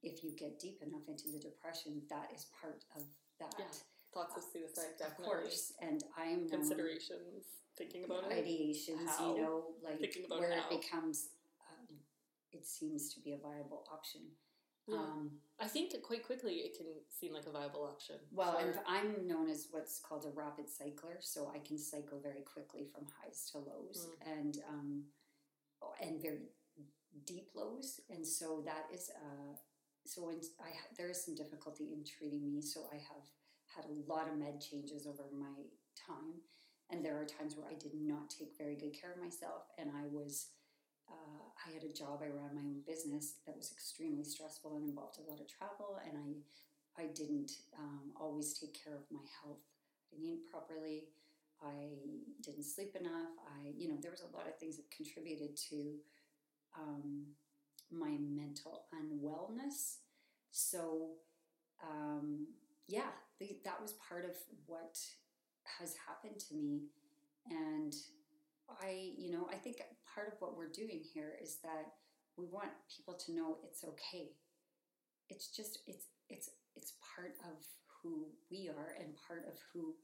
if 0.05 0.23
you 0.23 0.31
get 0.37 0.59
deep 0.59 0.81
enough 0.85 1.01
into 1.07 1.29
the 1.33 1.39
depression, 1.39 2.01
that 2.09 2.29
is 2.33 2.45
part 2.61 2.83
of 2.95 3.01
that. 3.39 3.53
Yeah, 3.57 3.65
thoughts 4.13 4.37
of 4.37 4.43
suicide 4.43 4.93
Of 5.05 5.17
course, 5.17 5.73
and 5.81 6.03
I'm 6.15 6.41
known- 6.41 6.49
considerations 6.49 7.45
thinking 7.75 8.05
about 8.05 8.31
it 8.31 8.45
ideations, 8.45 9.07
How? 9.07 9.35
you 9.35 9.41
know, 9.41 9.63
like 9.83 10.15
where 10.29 10.53
how. 10.53 10.69
it 10.69 10.81
becomes, 10.81 11.29
um, 11.69 11.97
it 12.53 12.65
seems 12.65 13.13
to 13.13 13.19
be 13.19 13.33
a 13.33 13.37
viable 13.37 13.83
option. 13.91 14.21
Yeah. 14.87 14.97
Um, 14.97 15.31
i 15.59 15.67
think 15.67 15.99
quite 16.03 16.23
quickly 16.23 16.57
it 16.57 16.77
can 16.77 16.85
seem 17.09 17.33
like 17.33 17.47
a 17.47 17.51
viable 17.51 17.83
option 17.85 18.17
well, 18.31 18.57
and 18.57 18.75
I'm 18.87 19.25
known 19.27 19.49
as 19.49 19.69
what's 19.71 19.97
called 19.97 20.25
a 20.25 20.29
rapid 20.29 20.69
cycler, 20.69 21.17
so 21.21 21.51
I 21.51 21.57
can 21.57 21.79
cycle 21.79 22.19
very 22.21 22.41
quickly 22.41 22.85
from 22.93 23.07
highs 23.19 23.49
to 23.51 23.57
lows, 23.57 24.09
and 24.23 24.59
um, 24.69 25.03
and 25.99 26.21
very 26.21 26.49
deep 27.25 27.49
lows, 27.55 28.01
and 28.09 28.25
so 28.25 28.61
that 28.65 28.85
is 28.93 29.09
uh, 29.15 29.55
so 30.05 30.25
when 30.25 30.39
I 30.59 30.71
there 30.97 31.09
is 31.09 31.23
some 31.23 31.35
difficulty 31.35 31.93
in 31.93 32.03
treating 32.03 32.51
me, 32.51 32.61
so 32.61 32.87
I 32.91 32.95
have 32.95 33.25
had 33.75 33.85
a 33.85 34.11
lot 34.11 34.27
of 34.27 34.37
med 34.37 34.61
changes 34.61 35.07
over 35.07 35.23
my 35.33 35.67
time, 35.95 36.41
and 36.91 37.03
there 37.03 37.19
are 37.19 37.25
times 37.25 37.55
where 37.55 37.67
I 37.67 37.75
did 37.75 37.93
not 37.95 38.29
take 38.29 38.57
very 38.57 38.75
good 38.75 38.93
care 38.99 39.11
of 39.13 39.21
myself, 39.21 39.63
and 39.77 39.89
I 39.89 40.05
was. 40.11 40.47
Uh, 41.05 41.45
I 41.67 41.71
had 41.71 41.83
a 41.83 41.93
job. 41.93 42.21
I 42.25 42.33
ran 42.33 42.55
my 42.57 42.65
own 42.65 42.81
business 42.85 43.37
that 43.45 43.55
was 43.55 43.71
extremely 43.71 44.23
stressful 44.23 44.75
and 44.75 44.89
involved 44.89 45.19
a 45.19 45.29
lot 45.29 45.39
of 45.39 45.47
travel, 45.47 46.01
and 46.01 46.17
I 46.17 47.03
I 47.03 47.07
didn't 47.13 47.51
um, 47.77 48.11
always 48.19 48.57
take 48.57 48.73
care 48.73 48.95
of 48.95 49.03
my 49.11 49.23
health. 49.41 49.61
I 50.11 50.15
didn't 50.15 50.31
eat 50.31 50.49
properly. 50.49 51.09
I 51.61 51.97
didn't 52.41 52.63
sleep 52.63 52.95
enough. 52.95 53.31
I, 53.47 53.71
you 53.77 53.87
know, 53.87 53.97
there 54.01 54.11
was 54.11 54.21
a 54.21 54.35
lot 54.35 54.47
of 54.47 54.57
things 54.59 54.77
that 54.77 54.89
contributed 54.91 55.55
to 55.69 55.95
um, 56.79 57.25
my 57.91 58.17
mental 58.19 58.85
unwellness. 58.93 59.97
So, 60.51 61.09
um, 61.83 62.47
yeah, 62.87 63.11
the, 63.39 63.57
that 63.63 63.81
was 63.81 63.93
part 64.07 64.25
of 64.25 64.35
what 64.65 64.97
has 65.79 65.95
happened 66.07 66.39
to 66.49 66.55
me. 66.55 66.83
And 67.49 67.93
I, 68.81 69.11
you 69.17 69.31
know, 69.31 69.47
I 69.51 69.55
think 69.55 69.77
part 70.13 70.27
of 70.27 70.33
what 70.39 70.57
we're 70.57 70.71
doing 70.71 71.01
here 71.13 71.33
is 71.41 71.57
that 71.63 71.93
we 72.37 72.45
want 72.45 72.69
people 72.95 73.13
to 73.25 73.33
know 73.33 73.57
it's 73.63 73.83
okay. 73.83 74.31
It's 75.29 75.49
just, 75.55 75.79
it's, 75.87 76.05
it's, 76.29 76.49
it's 76.75 76.93
part 77.15 77.35
of 77.43 77.63
who 78.01 78.27
we 78.51 78.69
are 78.69 78.95
and 78.99 79.13
part 79.27 79.45
of 79.47 79.57
who 79.73 79.95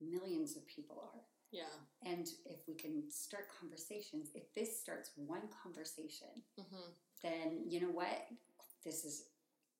millions 0.00 0.56
of 0.56 0.66
people 0.66 1.02
are. 1.02 1.20
Yeah. 1.52 1.74
And 2.04 2.26
if 2.46 2.66
we 2.66 2.74
can 2.74 3.04
start 3.10 3.44
conversations, 3.60 4.30
if 4.34 4.52
this 4.54 4.80
starts 4.80 5.10
one 5.16 5.48
conversation, 5.62 6.28
hmm 6.58 6.90
then 7.22 7.62
you 7.68 7.80
know 7.80 7.92
what? 7.92 8.26
This 8.84 9.04
is 9.04 9.26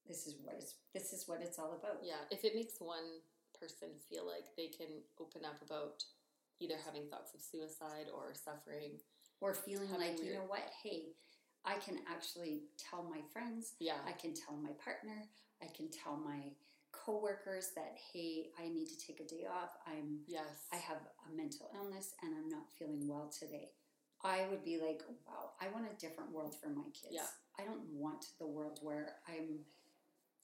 this 0.07 0.29
is 0.29 0.37
what 0.45 0.55
it's 0.57 0.75
this 0.95 1.13
is 1.13 1.27
what 1.27 1.41
it's 1.43 1.59
all 1.59 1.73
about. 1.73 1.99
Yeah. 2.05 2.23
If 2.31 2.45
it 2.45 2.55
makes 2.55 2.75
one 2.79 3.21
person 3.59 3.89
feel 4.09 4.27
like 4.27 4.45
they 4.57 4.69
can 4.69 5.03
open 5.19 5.45
up 5.45 5.61
about 5.63 6.05
either 6.61 6.75
having 6.85 7.09
thoughts 7.09 7.35
of 7.35 7.41
suicide 7.41 8.07
or 8.15 8.33
suffering. 8.35 8.99
Or 9.41 9.55
feeling 9.55 9.91
like, 9.99 10.23
you 10.23 10.35
know 10.35 10.47
what, 10.47 10.63
hey, 10.85 11.15
I 11.65 11.75
can 11.75 11.99
actually 12.09 12.63
tell 12.79 13.03
my 13.03 13.21
friends, 13.33 13.75
Yeah. 13.81 13.99
I 14.07 14.13
can 14.13 14.35
tell 14.35 14.57
my 14.57 14.71
partner, 14.85 15.25
I 15.61 15.67
can 15.77 15.91
tell 15.91 16.17
my 16.17 16.55
coworkers 16.93 17.71
that 17.75 17.97
hey, 18.13 18.51
I 18.59 18.69
need 18.69 18.87
to 18.87 18.99
take 18.99 19.21
a 19.21 19.25
day 19.25 19.47
off. 19.51 19.71
I'm 19.87 20.21
yes. 20.27 20.69
I 20.73 20.77
have 20.77 20.99
a 20.99 21.37
mental 21.37 21.71
illness 21.75 22.15
and 22.23 22.35
I'm 22.37 22.49
not 22.49 22.65
feeling 22.79 23.09
well 23.09 23.31
today. 23.37 23.71
I 24.25 24.47
would 24.51 24.65
be 24.65 24.79
like, 24.79 25.03
wow, 25.27 25.51
I 25.61 25.69
want 25.69 25.87
a 25.91 26.01
different 26.01 26.31
world 26.31 26.55
for 26.63 26.69
my 26.69 26.85
kids. 26.95 27.11
Yeah. 27.11 27.27
I 27.59 27.65
don't 27.65 27.85
want 27.93 28.27
the 28.39 28.47
world 28.47 28.79
where 28.83 29.15
I'm 29.29 29.61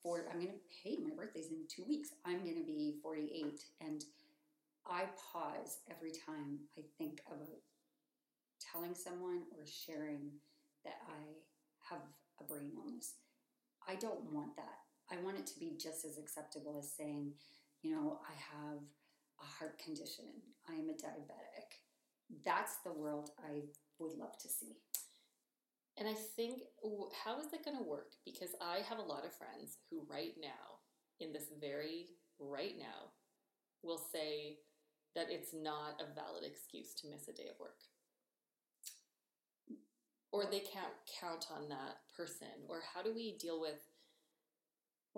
for 0.02 0.26
I'm 0.32 0.40
gonna 0.40 0.58
hey, 0.82 0.98
my 1.02 1.14
birthday's 1.14 1.50
in 1.50 1.64
two 1.68 1.84
weeks. 1.88 2.10
I'm 2.24 2.38
gonna 2.38 2.66
be 2.66 2.96
48 3.02 3.62
and 3.80 4.04
I 4.86 5.04
pause 5.32 5.78
every 5.90 6.12
time 6.12 6.60
I 6.78 6.82
think 6.96 7.20
about 7.26 7.60
telling 8.72 8.94
someone 8.94 9.42
or 9.56 9.64
sharing 9.66 10.30
that 10.84 10.98
I 11.06 11.90
have 11.90 12.00
a 12.40 12.44
brain 12.44 12.72
illness. 12.76 13.14
I 13.86 13.94
don't 13.94 14.32
want 14.32 14.56
that. 14.56 14.87
I 15.10 15.16
want 15.22 15.38
it 15.38 15.46
to 15.46 15.58
be 15.58 15.76
just 15.80 16.04
as 16.04 16.18
acceptable 16.18 16.78
as 16.78 16.92
saying, 16.92 17.32
you 17.82 17.94
know, 17.94 18.20
I 18.28 18.34
have 18.56 18.80
a 19.40 19.44
heart 19.44 19.78
condition. 19.78 20.26
I 20.68 20.72
am 20.72 20.88
a 20.88 20.92
diabetic. 20.92 21.80
That's 22.44 22.76
the 22.84 22.92
world 22.92 23.30
I 23.38 23.62
would 23.98 24.12
love 24.18 24.36
to 24.38 24.48
see. 24.48 24.76
And 25.96 26.06
I 26.06 26.14
think, 26.14 26.60
how 27.24 27.40
is 27.40 27.52
it 27.52 27.64
going 27.64 27.76
to 27.76 27.82
work? 27.82 28.12
Because 28.24 28.50
I 28.60 28.80
have 28.88 28.98
a 28.98 29.02
lot 29.02 29.24
of 29.24 29.34
friends 29.34 29.78
who, 29.90 30.06
right 30.08 30.34
now, 30.40 30.78
in 31.20 31.32
this 31.32 31.46
very 31.60 32.06
right 32.38 32.74
now, 32.78 33.10
will 33.82 34.00
say 34.12 34.58
that 35.16 35.26
it's 35.30 35.54
not 35.54 36.00
a 36.00 36.14
valid 36.14 36.44
excuse 36.44 36.94
to 36.94 37.08
miss 37.08 37.26
a 37.28 37.32
day 37.32 37.48
of 37.50 37.58
work. 37.58 37.80
Or 40.30 40.44
they 40.44 40.60
can't 40.60 40.94
count 41.18 41.46
on 41.50 41.68
that 41.70 41.98
person. 42.16 42.68
Or 42.68 42.82
how 42.94 43.02
do 43.02 43.14
we 43.14 43.38
deal 43.38 43.60
with, 43.60 43.87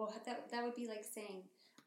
Well, 0.01 0.15
that, 0.25 0.51
that 0.51 0.65
would 0.65 0.75
be 0.75 0.87
like 0.89 1.05
saying, 1.05 1.43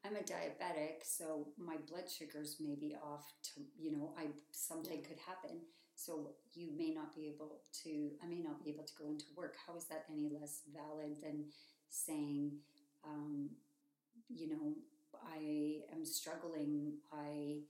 I'm 0.06 0.16
a 0.16 0.20
diabetic, 0.20 1.02
so 1.04 1.48
my 1.58 1.78
blood 1.90 2.08
sugars 2.08 2.58
may 2.60 2.76
be 2.76 2.96
off 2.96 3.26
to, 3.42 3.62
you 3.76 3.92
know, 3.92 4.14
I 4.16 4.28
something 4.52 5.02
Yeah. 5.02 5.08
could 5.08 5.18
happen. 5.18 5.66
So 5.96 6.36
you 6.54 6.70
may 6.78 6.92
not 6.94 7.16
be 7.16 7.28
able 7.28 7.64
to, 7.82 8.12
I 8.22 8.28
may 8.28 8.38
not 8.40 8.64
be 8.64 8.70
able 8.70 8.84
to 8.84 8.94
go 8.94 9.08
into 9.08 9.26
work. 9.36 9.56
How 9.66 9.76
is 9.76 9.86
that 9.86 10.06
any 10.12 10.30
less 10.30 10.62
valid 10.72 11.22
than 11.24 11.46
saying, 11.90 12.60
um, 13.04 13.50
you 14.30 14.48
know, 14.48 14.76
I 15.16 15.82
am 15.92 16.06
struggling. 16.06 17.00
I 17.12 17.64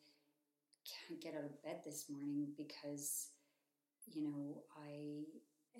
can't 1.08 1.22
get 1.22 1.36
out 1.36 1.46
of 1.46 1.64
bed 1.64 1.84
this 1.86 2.10
morning 2.10 2.54
because, 2.58 3.30
you 4.08 4.24
know, 4.24 4.64
I 4.76 5.24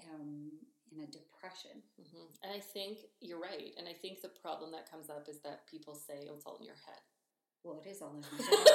am 0.10 0.52
in 0.96 1.04
a 1.04 1.08
depression. 1.08 1.82
Mhm. 2.00 2.28
and 2.44 2.52
I 2.52 2.60
think 2.60 3.00
you're 3.20 3.40
right. 3.40 3.74
And 3.78 3.88
I 3.88 3.94
think 3.94 4.22
the 4.22 4.30
problem 4.30 4.72
that 4.72 4.90
comes 4.90 5.10
up 5.10 5.28
is 5.30 5.40
that 5.42 5.66
people 5.68 5.96
say, 5.96 6.28
oh, 6.30 6.36
it's 6.36 6.46
all 6.46 6.58
in 6.58 6.66
your 6.66 6.76
head. 6.86 7.02
Well, 7.64 7.82
it 7.84 7.90
is 7.90 8.02
all 8.02 8.14
in 8.14 8.22
my 8.22 8.44
head. 8.44 8.68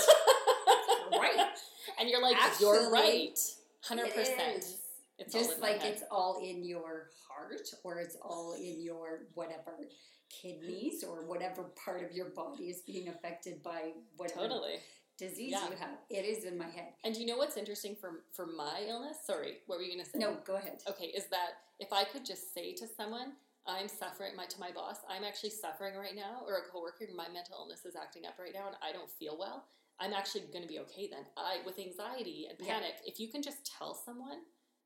right. 1.13 1.59
And 1.99 2.09
you're 2.09 2.23
like, 2.23 2.37
Actually, 2.37 2.67
you're 2.67 2.91
right. 2.91 3.39
100%. 3.85 4.07
It 4.07 4.59
is. 4.59 4.79
It's 5.19 5.35
all 5.35 5.41
Just 5.41 5.61
like 5.61 5.85
it's 5.85 6.03
all 6.11 6.41
in 6.43 6.65
your 6.65 7.11
heart 7.29 7.69
or 7.83 7.99
it's 7.99 8.17
all 8.23 8.55
in 8.55 8.81
your 8.81 9.27
whatever 9.35 9.89
kidneys 10.31 11.03
or 11.03 11.27
whatever 11.27 11.65
part 11.85 12.05
of 12.05 12.13
your 12.13 12.31
body 12.31 12.65
is 12.65 12.83
being 12.83 13.09
affected 13.09 13.63
by 13.63 13.93
whatever 14.17 14.43
Totally. 14.43 14.77
Disease 15.19 15.53
Yeah. 15.53 15.69
you 15.69 15.77
have. 15.77 15.99
It 16.09 16.25
is 16.25 16.45
in 16.45 16.57
my 16.57 16.69
head. 16.69 16.95
And 17.05 17.15
do 17.15 17.21
you 17.21 17.27
know 17.27 17.37
what's 17.37 17.57
interesting 17.57 17.95
for 17.97 18.25
for 18.33 18.47
my 18.47 18.85
illness? 18.89 19.19
Sorry, 19.25 19.59
what 19.67 19.79
were 19.79 19.85
you 19.85 19.93
gonna 19.93 20.09
say? 20.09 20.19
No, 20.19 20.37
go 20.45 20.55
ahead. 20.57 20.83
Okay, 20.89 21.07
is 21.07 21.27
that 21.27 21.51
if 21.79 21.93
I 21.93 22.05
could 22.05 22.25
just 22.25 22.55
say 22.55 22.73
to 22.75 22.87
someone, 22.87 23.33
I'm 23.67 23.89
suffering 23.89 24.35
my 24.37 24.47
to 24.47 24.61
my 24.61 24.71
boss, 24.73 24.99
I'm 25.09 25.25
actually 25.25 25.51
suffering 25.51 25.97
right 25.97 26.15
now, 26.17 26.43
or 26.47 26.57
a 26.57 26.63
coworker, 26.71 27.07
my 27.15 27.29
mental 27.29 27.57
illness 27.59 27.85
is 27.85 27.97
acting 27.97 28.25
up 28.25 28.39
right 28.39 28.55
now 28.55 28.69
and 28.69 28.77
I 28.83 28.93
don't 28.93 29.11
feel 29.11 29.37
well, 29.39 29.67
I'm 30.01 30.13
actually 30.15 30.45
gonna 30.53 30.67
be 30.67 30.79
okay 30.81 31.09
then. 31.09 31.27
I 31.37 31.59
with 31.67 31.79
anxiety 31.79 32.47
and 32.49 32.59
Yeah. 32.61 32.75
panic, 32.75 32.95
if 33.05 33.19
you 33.21 33.29
can 33.29 33.43
just 33.43 33.67
tell 33.67 33.95
someone, 33.95 34.45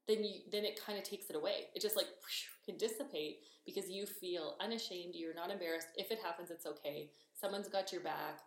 then 0.09 0.25
you 0.25 0.41
then 0.51 0.65
it 0.65 0.81
kind 0.85 0.99
of 0.99 1.05
takes 1.05 1.31
it 1.31 1.37
away. 1.37 1.69
It 1.75 1.81
just 1.83 1.95
like 1.97 2.09
can 2.65 2.77
dissipate 2.77 3.45
because 3.67 3.89
you 3.91 4.07
feel 4.07 4.57
unashamed, 4.61 5.15
you're 5.15 5.35
not 5.35 5.51
embarrassed. 5.51 5.89
If 5.97 6.11
it 6.11 6.19
happens, 6.21 6.51
it's 6.51 6.67
okay. 6.67 7.11
Someone's 7.35 7.69
got 7.69 7.93
your 7.93 8.01
back 8.03 8.41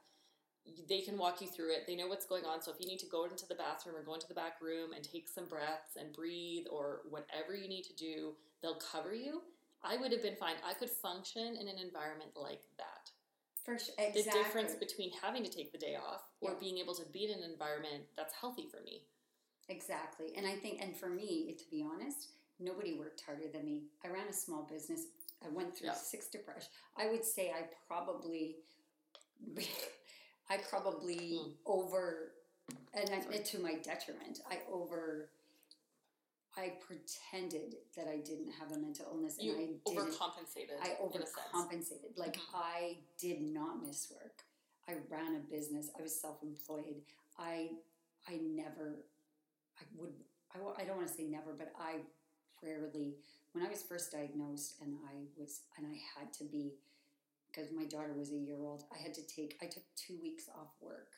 they 0.88 1.02
can 1.02 1.18
walk 1.18 1.42
you 1.42 1.48
through 1.48 1.72
it. 1.72 1.86
They 1.88 1.96
know 1.96 2.08
what's 2.08 2.26
going 2.26 2.46
on. 2.46 2.62
So 2.62 2.72
if 2.72 2.80
you 2.80 2.88
need 2.88 3.00
to 3.00 3.06
go 3.06 3.26
into 3.26 3.48
the 3.48 3.56
bathroom 3.56 3.96
or 3.96 4.04
go 4.04 4.14
into 4.16 4.28
the 4.28 4.34
back 4.34 4.62
room 4.62 4.94
and 4.94 5.04
take 5.04 5.28
some 5.28 5.46
breaths 5.46 5.96
and 6.00 6.12
breathe 6.14 6.66
or 6.72 7.02
whatever 7.10 7.56
you 7.56 7.68
need 7.68 7.84
to 7.84 7.94
do, 7.96 8.34
they'll 8.62 8.80
cover 8.80 9.14
you. 9.14 9.42
I 9.84 9.98
would 9.98 10.12
have 10.12 10.24
been 10.24 10.36
fine. 10.36 10.56
I 10.68 10.74
could 10.74 10.90
function 10.90 11.56
in 11.60 11.68
an 11.68 11.78
environment 11.78 12.32
like 12.36 12.64
that. 12.78 13.12
For 13.64 13.78
sure. 13.78 13.94
Exactly. 13.98 14.22
The 14.24 14.30
difference 14.32 14.74
between 14.74 15.12
having 15.22 15.44
to 15.44 15.50
take 15.50 15.72
the 15.72 15.78
day 15.78 15.96
off 15.96 16.24
or 16.42 16.52
Yeah. 16.52 16.60
being 16.60 16.78
able 16.80 16.96
to 16.96 17.06
be 17.06 17.26
in 17.26 17.32
an 17.38 17.44
environment 17.50 18.06
that's 18.16 18.34
healthy 18.34 18.68
for 18.68 18.82
me. 18.82 19.06
Exactly. 19.70 20.34
And 20.36 20.46
I 20.48 20.56
think, 20.56 20.82
and 20.82 20.96
for 20.96 21.10
me, 21.10 21.54
to 21.58 21.70
be 21.70 21.84
honest, 21.84 22.30
nobody 22.60 22.94
worked 22.94 23.22
harder 23.22 23.48
than 23.52 23.66
me. 23.66 23.84
I 24.04 24.08
ran 24.10 24.28
a 24.28 24.34
small 24.34 24.64
business. 24.64 25.08
I 25.44 25.50
went 25.50 25.76
through 25.76 25.88
Yeah. 25.88 25.94
six 25.96 26.28
depression. 26.28 26.70
I 26.96 27.10
would 27.10 27.26
say 27.26 27.52
I 27.52 27.64
probably, 27.88 28.58
I 30.50 30.58
probably 30.58 31.38
Hmm. 31.38 31.52
over, 31.66 32.34
and 32.94 33.10
I, 33.10 33.20
to 33.38 33.60
my 33.60 33.76
detriment, 33.76 34.42
I 34.50 34.62
over, 34.72 35.30
I 36.56 36.70
pretended 36.80 37.76
that 37.96 38.08
I 38.08 38.18
didn't 38.20 38.52
have 38.54 38.72
a 38.72 38.78
mental 38.78 39.06
illness, 39.08 39.38
and 39.40 39.52
I 39.52 39.80
overcompensated. 39.86 40.80
I 40.82 40.92
in 41.14 41.22
a 41.22 41.26
sense. 41.26 41.36
overcompensated. 41.54 42.18
Like 42.18 42.38
Mhm. 42.38 42.54
I 42.54 43.04
did 43.18 43.42
not 43.42 43.82
miss 43.82 44.10
work. 44.10 44.46
I 44.88 44.94
ran 45.10 45.36
a 45.36 45.40
business. 45.40 45.90
I 45.98 46.02
was 46.02 46.20
self-employed. 46.20 47.04
I 47.38 47.78
I 48.28 48.38
never 48.38 49.04
I 49.80 49.84
would 49.96 50.24
I, 50.52 50.60
I 50.82 50.86
don't 50.86 50.96
want 50.98 51.10
to 51.10 51.14
say 51.14 51.26
never, 51.28 51.54
but 51.54 51.74
I 51.78 52.06
rarely 52.62 53.18
when 53.52 53.66
I 53.66 53.70
was 53.70 53.84
first 53.84 54.12
diagnosed 54.12 54.80
and 54.82 54.98
I 55.06 55.28
was 55.36 55.64
and 55.76 55.86
I 55.86 55.96
had 56.16 56.32
to 56.34 56.46
be 56.46 56.78
because 57.56 57.72
my 57.72 57.86
daughter 57.86 58.14
was 58.18 58.32
a 58.32 58.38
year 58.38 58.58
old. 58.62 58.84
I 58.94 59.02
had 59.02 59.14
to 59.14 59.22
take 59.28 59.58
I 59.62 59.66
took 59.66 59.84
2 59.96 60.18
weeks 60.22 60.50
off 60.50 60.74
work. 60.82 61.14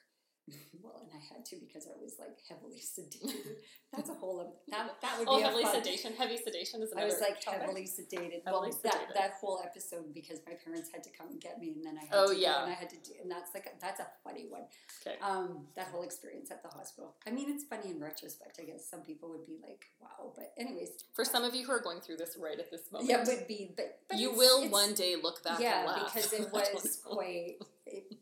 well, 0.81 1.03
and 1.03 1.12
I 1.12 1.19
had 1.33 1.43
to 1.51 1.55
because 1.60 1.88
I 1.88 1.95
was 2.01 2.15
like 2.19 2.39
heavily 2.47 2.79
sedated. 2.93 3.60
That's 3.93 4.10
a 4.10 4.13
whole 4.13 4.39
other, 4.39 4.51
that 4.69 4.95
that 5.01 5.17
would 5.19 5.25
be 5.25 5.31
Oh, 5.31 5.39
a 5.39 5.43
heavily 5.43 5.63
fun, 5.63 5.83
sedation. 5.83 6.13
Heavy 6.17 6.38
sedation 6.38 6.81
is 6.81 6.93
I 6.95 7.03
was 7.05 7.19
like 7.19 7.41
topic. 7.41 7.62
heavily 7.62 7.83
sedated. 7.83 8.43
Heavily 8.45 8.71
well, 8.71 8.79
that 8.83 8.93
sedated. 8.93 9.13
that 9.15 9.31
whole 9.41 9.62
episode 9.63 10.13
because 10.13 10.39
my 10.47 10.53
parents 10.63 10.89
had 10.93 11.03
to 11.03 11.10
come 11.17 11.27
and 11.31 11.41
get 11.41 11.60
me, 11.60 11.73
and 11.75 11.86
then 11.86 11.97
I 11.97 12.05
had 12.05 12.13
Oh, 12.13 12.31
to 12.33 12.39
yeah. 12.39 12.63
and 12.63 12.71
I 12.71 12.75
had 12.75 12.89
to 12.91 12.97
do, 12.97 13.13
and 13.21 13.29
that's 13.29 13.53
like 13.53 13.65
a, 13.67 13.71
that's 13.81 13.99
a 13.99 14.07
funny 14.23 14.45
one. 14.49 14.63
Okay. 15.05 15.17
Um, 15.21 15.67
that 15.75 15.88
whole 15.88 16.03
experience 16.03 16.49
at 16.51 16.63
the 16.63 16.69
hospital. 16.69 17.15
I 17.27 17.31
mean, 17.31 17.49
it's 17.49 17.65
funny 17.65 17.91
in 17.91 17.99
retrospect. 17.99 18.60
I 18.62 18.65
guess 18.65 18.88
some 18.89 19.01
people 19.01 19.29
would 19.29 19.45
be 19.45 19.57
like, 19.62 19.86
"Wow," 19.99 20.31
but 20.36 20.53
anyways, 20.57 20.89
For 21.13 21.25
some 21.25 21.43
of 21.43 21.55
you 21.55 21.65
who 21.65 21.71
are 21.73 21.81
going 21.81 21.99
through 22.01 22.17
this 22.17 22.38
right 22.39 22.57
at 22.60 22.71
this 22.71 22.91
moment, 22.91 23.10
yeah, 23.10 23.23
would 23.25 23.47
be, 23.47 23.73
but, 23.75 23.99
but 24.10 24.17
you 24.17 24.27
it's- 24.29 24.38
will 24.39 24.57
it's- 24.60 24.71
one 24.71 24.93
day 24.93 25.15
look 25.21 25.43
back 25.43 25.60
yeah, 25.60 25.79
and 25.79 25.88
laugh. 25.88 26.13
because 26.13 26.31
it 26.33 26.51
was 26.53 26.99
quite. 27.03 27.55
It, 27.86 28.13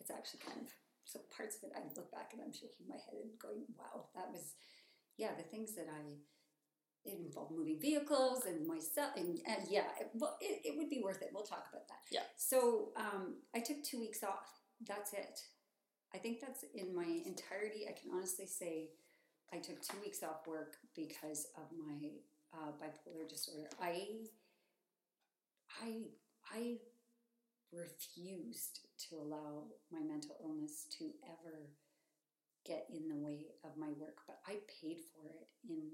it's 0.00 0.10
actually 0.10 0.40
kind 0.46 0.60
of 0.60 0.68
so 1.16 1.24
parts 1.32 1.56
of 1.56 1.64
it. 1.64 1.72
I 1.72 1.80
look 1.96 2.12
back 2.12 2.36
and 2.36 2.44
I'm 2.44 2.52
shaking 2.52 2.84
my 2.88 3.00
head 3.00 3.16
and 3.16 3.32
going, 3.40 3.64
"Wow, 3.76 4.12
that 4.14 4.28
was." 4.28 4.54
Yeah, 5.16 5.32
the 5.32 5.48
things 5.48 5.72
that 5.80 5.88
I 5.88 6.20
it 7.06 7.18
involved 7.24 7.52
moving 7.52 7.78
vehicles 7.80 8.44
and 8.46 8.66
myself, 8.66 9.12
and, 9.16 9.38
and 9.46 9.62
yeah, 9.70 9.86
it, 10.00 10.10
well, 10.14 10.36
it, 10.40 10.62
it 10.64 10.76
would 10.76 10.90
be 10.90 11.00
worth 11.02 11.22
it. 11.22 11.30
We'll 11.32 11.44
talk 11.44 11.66
about 11.70 11.88
that. 11.88 12.00
Yeah. 12.10 12.26
So 12.36 12.90
um, 12.96 13.36
I 13.54 13.60
took 13.60 13.82
two 13.82 14.00
weeks 14.00 14.22
off. 14.22 14.60
That's 14.86 15.12
it. 15.12 15.40
I 16.14 16.18
think 16.18 16.40
that's 16.40 16.64
in 16.74 16.94
my 16.94 17.06
entirety. 17.24 17.86
I 17.88 17.92
can 17.92 18.10
honestly 18.12 18.46
say 18.46 18.90
I 19.52 19.58
took 19.58 19.80
two 19.80 19.98
weeks 20.02 20.22
off 20.22 20.46
work 20.46 20.76
because 20.94 21.46
of 21.56 21.64
my 21.76 22.10
uh, 22.52 22.72
bipolar 22.82 23.28
disorder. 23.28 23.68
I, 23.80 24.08
I, 25.82 26.02
I 26.52 26.76
refused 27.72 28.80
to 29.08 29.16
allow 29.16 29.64
my 29.92 30.00
mental 30.00 30.35
ever 31.46 31.70
get 32.66 32.86
in 32.90 33.08
the 33.08 33.16
way 33.16 33.46
of 33.64 33.76
my 33.76 33.88
work, 33.98 34.18
but 34.26 34.38
I 34.46 34.56
paid 34.82 34.98
for 35.14 35.28
it 35.28 35.48
in 35.68 35.90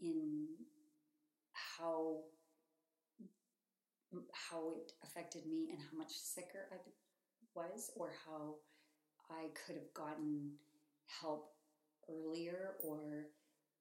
in 0.00 0.46
how 1.52 2.20
how 4.32 4.72
it 4.72 4.92
affected 5.04 5.46
me 5.46 5.68
and 5.70 5.78
how 5.78 5.98
much 5.98 6.12
sicker 6.12 6.68
I 6.72 6.76
was 7.54 7.90
or 7.96 8.12
how 8.24 8.54
I 9.30 9.48
could 9.66 9.76
have 9.76 9.92
gotten 9.92 10.52
help 11.20 11.52
earlier 12.08 12.76
or 12.82 13.26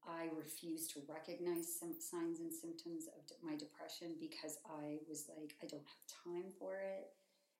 I 0.05 0.27
refused 0.35 0.91
to 0.93 1.01
recognize 1.07 1.67
some 1.79 1.93
signs 1.99 2.39
and 2.39 2.51
symptoms 2.51 3.07
of 3.07 3.23
my 3.43 3.55
depression 3.55 4.15
because 4.19 4.57
I 4.65 4.97
was 5.07 5.29
like, 5.29 5.55
I 5.61 5.67
don't 5.67 5.83
have 5.83 6.23
time 6.23 6.51
for 6.59 6.79
it 6.79 7.07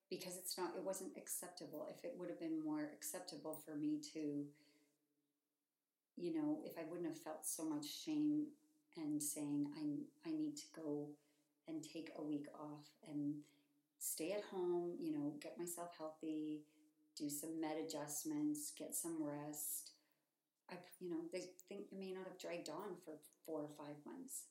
because 0.10 0.38
it's 0.38 0.58
not, 0.58 0.72
it 0.78 0.84
wasn't 0.84 1.18
acceptable. 1.18 1.88
If 1.90 2.04
it 2.04 2.14
would 2.18 2.30
have 2.30 2.40
been 2.40 2.64
more 2.64 2.90
acceptable 2.94 3.62
for 3.66 3.76
me 3.76 4.00
to, 4.14 4.46
you 6.16 6.34
know, 6.34 6.60
if 6.66 6.78
I 6.78 6.84
wouldn't 6.90 7.08
have 7.08 7.22
felt 7.22 7.46
so 7.46 7.66
much 7.66 7.86
shame 8.06 8.48
and 8.96 9.22
saying, 9.22 9.68
I, 9.78 10.30
I 10.30 10.32
need 10.32 10.56
to 10.58 10.66
go 10.76 11.10
and 11.68 11.84
take 11.84 12.12
a 12.18 12.24
week 12.24 12.48
off 12.60 12.88
and 13.08 13.36
stay 14.00 14.32
at 14.32 14.44
home, 14.52 14.94
you 15.00 15.12
know, 15.12 15.34
get 15.42 15.58
myself 15.60 15.90
healthy, 15.98 16.62
do 17.18 17.30
some 17.30 17.60
med 17.60 17.78
adjustments, 17.86 18.72
get 18.78 18.96
some 18.96 19.18
rest 19.22 19.92
I, 20.70 20.76
you 21.00 21.10
know, 21.10 21.24
they 21.32 21.50
think 21.70 21.88
it 21.92 21.98
may 21.98 22.12
not 22.12 22.26
have 22.28 22.38
dragged 22.38 22.70
on 22.70 23.00
for 23.06 23.14
four 23.46 23.62
or 23.62 23.70
five 23.78 23.96
months. 24.06 24.44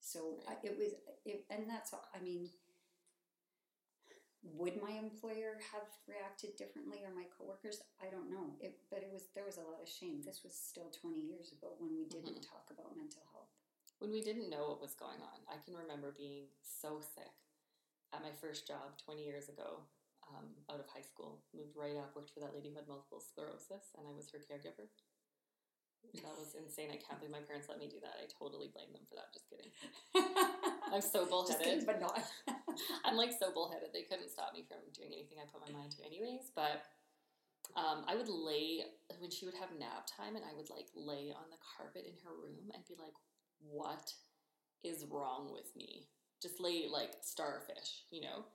So 0.00 0.40
I, 0.48 0.54
it 0.62 0.76
was, 0.76 0.92
it, 1.24 1.44
and 1.50 1.68
that's, 1.68 1.94
I 1.94 2.22
mean, 2.22 2.48
would 4.52 4.76
my 4.76 4.92
employer 4.92 5.56
have 5.72 5.88
reacted 6.04 6.60
differently 6.60 7.00
or 7.00 7.16
my 7.16 7.24
coworkers? 7.32 7.80
I 7.96 8.12
don't 8.12 8.28
know. 8.28 8.52
It, 8.60 8.76
but 8.92 9.00
it 9.00 9.08
was 9.08 9.32
there 9.32 9.48
was 9.48 9.56
a 9.56 9.64
lot 9.64 9.80
of 9.80 9.88
shame. 9.88 10.20
This 10.20 10.44
was 10.44 10.52
still 10.52 10.92
20 10.92 11.16
years 11.16 11.56
ago 11.56 11.72
when 11.80 11.96
we 11.96 12.04
didn't 12.04 12.44
mm-hmm. 12.44 12.52
talk 12.52 12.68
about 12.68 12.92
mental 12.92 13.24
health. 13.32 13.48
When 13.98 14.12
we 14.12 14.20
didn't 14.20 14.52
know 14.52 14.68
what 14.68 14.84
was 14.84 14.92
going 14.92 15.24
on, 15.24 15.40
I 15.48 15.56
can 15.64 15.72
remember 15.72 16.12
being 16.12 16.52
so 16.60 17.00
sick 17.00 17.32
at 18.12 18.20
my 18.20 18.36
first 18.36 18.68
job 18.68 19.00
20 19.00 19.24
years 19.24 19.48
ago. 19.48 19.88
Um, 20.24 20.56
out 20.72 20.80
of 20.80 20.88
high 20.88 21.04
school, 21.04 21.44
moved 21.52 21.76
right 21.76 22.00
up, 22.00 22.16
worked 22.16 22.32
for 22.32 22.40
that 22.40 22.56
lady 22.56 22.72
who 22.72 22.80
had 22.80 22.88
multiple 22.88 23.20
sclerosis, 23.20 23.92
and 23.92 24.08
I 24.08 24.16
was 24.16 24.32
her 24.32 24.40
caregiver. 24.40 24.88
That 26.22 26.36
was 26.38 26.54
insane. 26.54 26.90
I 26.92 27.00
can't 27.00 27.18
believe 27.18 27.34
my 27.34 27.42
parents 27.42 27.68
let 27.68 27.78
me 27.78 27.88
do 27.88 27.98
that. 28.02 28.20
I 28.20 28.28
totally 28.30 28.70
blame 28.70 28.92
them 28.92 29.02
for 29.08 29.16
that. 29.16 29.32
Just 29.32 29.50
kidding. 29.50 29.72
I'm 30.92 31.02
so 31.02 31.26
bullheaded. 31.26 31.86
but 31.86 32.00
not. 32.00 32.22
I'm 33.04 33.16
like 33.16 33.32
so 33.32 33.50
bullheaded. 33.50 33.90
They 33.92 34.06
couldn't 34.06 34.30
stop 34.30 34.54
me 34.54 34.62
from 34.66 34.78
doing 34.94 35.10
anything 35.10 35.42
I 35.42 35.50
put 35.50 35.64
my 35.64 35.72
mind 35.74 35.90
to, 35.98 36.06
anyways. 36.06 36.54
But 36.54 36.86
um, 37.74 38.04
I 38.06 38.14
would 38.14 38.28
lay 38.28 38.86
when 39.18 39.30
she 39.30 39.44
would 39.46 39.58
have 39.58 39.74
nap 39.78 40.06
time, 40.06 40.36
and 40.36 40.44
I 40.44 40.54
would 40.54 40.70
like 40.70 40.86
lay 40.94 41.34
on 41.34 41.50
the 41.50 41.60
carpet 41.76 42.06
in 42.06 42.14
her 42.22 42.34
room 42.34 42.70
and 42.70 42.86
be 42.86 42.94
like, 42.94 43.16
"What 43.58 44.12
is 44.84 45.04
wrong 45.10 45.50
with 45.50 45.74
me?" 45.74 46.06
Just 46.42 46.60
lay 46.60 46.86
like 46.86 47.18
starfish, 47.22 48.06
you 48.10 48.20
know, 48.20 48.46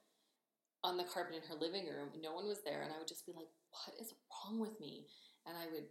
on 0.84 0.96
the 0.96 1.04
carpet 1.04 1.36
in 1.36 1.48
her 1.50 1.60
living 1.60 1.88
room. 1.88 2.10
No 2.22 2.34
one 2.34 2.48
was 2.48 2.64
there, 2.64 2.84
and 2.84 2.94
I 2.94 2.98
would 2.98 3.10
just 3.10 3.26
be 3.26 3.34
like, 3.36 3.50
"What 3.72 4.00
is 4.00 4.14
wrong 4.32 4.60
with 4.60 4.80
me?" 4.80 5.08
And 5.46 5.58
I 5.58 5.68
would 5.74 5.88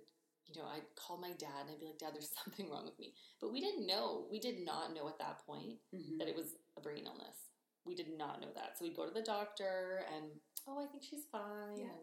you 0.49 0.61
know, 0.61 0.69
I'd 0.69 0.89
call 0.97 1.19
my 1.19 1.33
dad 1.37 1.69
and 1.69 1.71
I'd 1.71 1.81
be 1.81 1.87
like, 1.87 1.99
Dad, 1.99 2.15
there's 2.15 2.33
something 2.45 2.71
wrong 2.71 2.85
with 2.85 2.99
me. 2.99 3.15
But 3.41 3.53
we 3.53 3.61
didn't 3.61 3.87
know. 3.87 4.27
We 4.31 4.41
did 4.41 4.65
not 4.65 4.95
know 4.95 5.09
at 5.09 5.19
that 5.19 5.45
point 5.47 5.79
mm-hmm. 5.95 6.19
that 6.19 6.29
it 6.29 6.37
was 6.37 6.57
a 6.77 6.81
brain 6.81 7.05
illness. 7.07 7.53
We 7.85 7.95
did 7.95 8.09
not 8.17 8.41
know 8.41 8.53
that. 8.55 8.77
So 8.77 8.85
we'd 8.85 8.97
go 8.97 9.07
to 9.07 9.15
the 9.15 9.23
doctor 9.23 10.05
and, 10.15 10.27
oh, 10.67 10.83
I 10.83 10.87
think 10.87 11.03
she's 11.03 11.25
fine. 11.31 11.79
Yeah. 11.79 12.01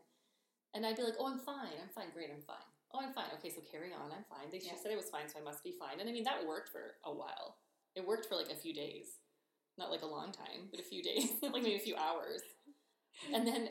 And 0.74 0.86
I'd 0.86 0.98
be 0.98 1.04
like, 1.04 1.16
oh, 1.20 1.28
I'm 1.28 1.40
fine. 1.40 1.78
I'm 1.82 1.94
fine. 1.94 2.12
Great. 2.14 2.30
I'm 2.34 2.42
fine. 2.42 2.66
Oh, 2.94 3.00
I'm 3.02 3.14
fine. 3.14 3.32
Okay, 3.40 3.50
so 3.50 3.62
carry 3.72 3.92
on. 3.92 4.12
I'm 4.12 4.26
fine. 4.30 4.50
They 4.52 4.62
yeah. 4.64 4.74
said 4.82 4.92
it 4.92 4.98
was 4.98 5.10
fine, 5.10 5.28
so 5.28 5.40
I 5.40 5.44
must 5.44 5.64
be 5.64 5.76
fine. 5.78 6.00
And 6.00 6.10
I 6.10 6.14
mean, 6.14 6.24
that 6.24 6.46
worked 6.46 6.70
for 6.70 6.96
a 7.04 7.14
while. 7.14 7.58
It 7.96 8.06
worked 8.06 8.28
for 8.28 8.36
like 8.36 8.52
a 8.52 8.56
few 8.56 8.74
days. 8.74 9.20
Not 9.78 9.92
like 9.92 10.02
a 10.02 10.08
long 10.08 10.32
time, 10.32 10.72
but 10.72 10.80
a 10.80 10.84
few 10.84 11.04
days, 11.10 11.32
like 11.42 11.52
maybe 11.52 11.76
a 11.76 11.80
few 11.80 11.96
hours. 11.96 12.42
And 13.34 13.48
then 13.48 13.70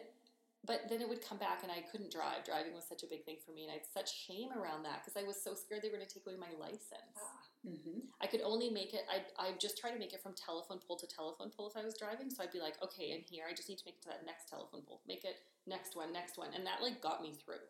but 0.66 0.88
then 0.88 1.00
it 1.00 1.08
would 1.08 1.20
come 1.20 1.36
back 1.36 1.60
and 1.62 1.70
I 1.70 1.84
couldn't 1.92 2.10
drive. 2.10 2.44
Driving 2.44 2.72
was 2.74 2.84
such 2.88 3.02
a 3.02 3.06
big 3.06 3.24
thing 3.24 3.36
for 3.44 3.52
me, 3.52 3.64
and 3.64 3.70
I 3.70 3.84
had 3.84 3.86
such 3.86 4.08
shame 4.08 4.48
around 4.56 4.84
that 4.84 5.04
because 5.04 5.20
I 5.20 5.26
was 5.26 5.36
so 5.36 5.54
scared 5.54 5.82
they 5.82 5.88
were 5.88 5.96
going 5.96 6.06
to 6.06 6.12
take 6.12 6.24
away 6.26 6.40
my 6.40 6.52
license. 6.56 7.20
Ah, 7.20 7.68
mm-hmm. 7.68 8.08
I 8.20 8.26
could 8.26 8.40
only 8.40 8.70
make 8.70 8.94
it. 8.94 9.04
I 9.12 9.28
I 9.36 9.52
just 9.60 9.76
try 9.76 9.90
to 9.90 9.98
make 9.98 10.12
it 10.12 10.22
from 10.22 10.32
telephone 10.32 10.80
pole 10.80 10.96
to 10.96 11.06
telephone 11.06 11.52
pole 11.52 11.68
if 11.68 11.76
I 11.76 11.84
was 11.84 11.96
driving. 11.96 12.30
So 12.30 12.42
I'd 12.42 12.52
be 12.52 12.60
like, 12.60 12.80
okay, 12.82 13.12
in 13.12 13.20
here, 13.28 13.44
I 13.48 13.52
just 13.52 13.68
need 13.68 13.78
to 13.78 13.84
make 13.84 14.00
it 14.00 14.02
to 14.08 14.08
that 14.08 14.24
next 14.24 14.48
telephone 14.48 14.82
pole. 14.88 15.02
Make 15.06 15.24
it 15.24 15.36
next 15.66 15.96
one, 15.96 16.12
next 16.12 16.38
one, 16.38 16.48
and 16.56 16.64
that 16.64 16.80
like 16.80 17.04
got 17.04 17.20
me 17.20 17.36
through. 17.36 17.64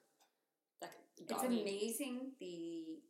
That 0.81 0.95
got 1.27 1.43
it's 1.43 1.51
me. 1.51 1.63
amazing 1.63 2.39
the 2.39 3.03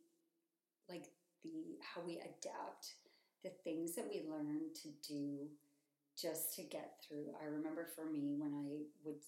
like 0.89 1.13
the 1.43 1.77
how 1.81 2.01
we 2.01 2.17
adapt 2.17 2.97
the 3.43 3.51
things 3.63 3.93
that 3.95 4.09
we 4.09 4.25
learn 4.27 4.73
to 4.73 4.89
do 5.07 5.45
just 6.19 6.55
to 6.55 6.63
get 6.63 7.03
through. 7.03 7.35
I 7.41 7.45
remember 7.45 7.87
for 7.95 8.05
me 8.05 8.35
when 8.37 8.53
I 8.53 8.87
would 9.03 9.21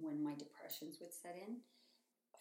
when 0.00 0.22
my 0.22 0.34
depressions 0.34 0.98
would 1.00 1.12
set 1.12 1.36
in, 1.36 1.56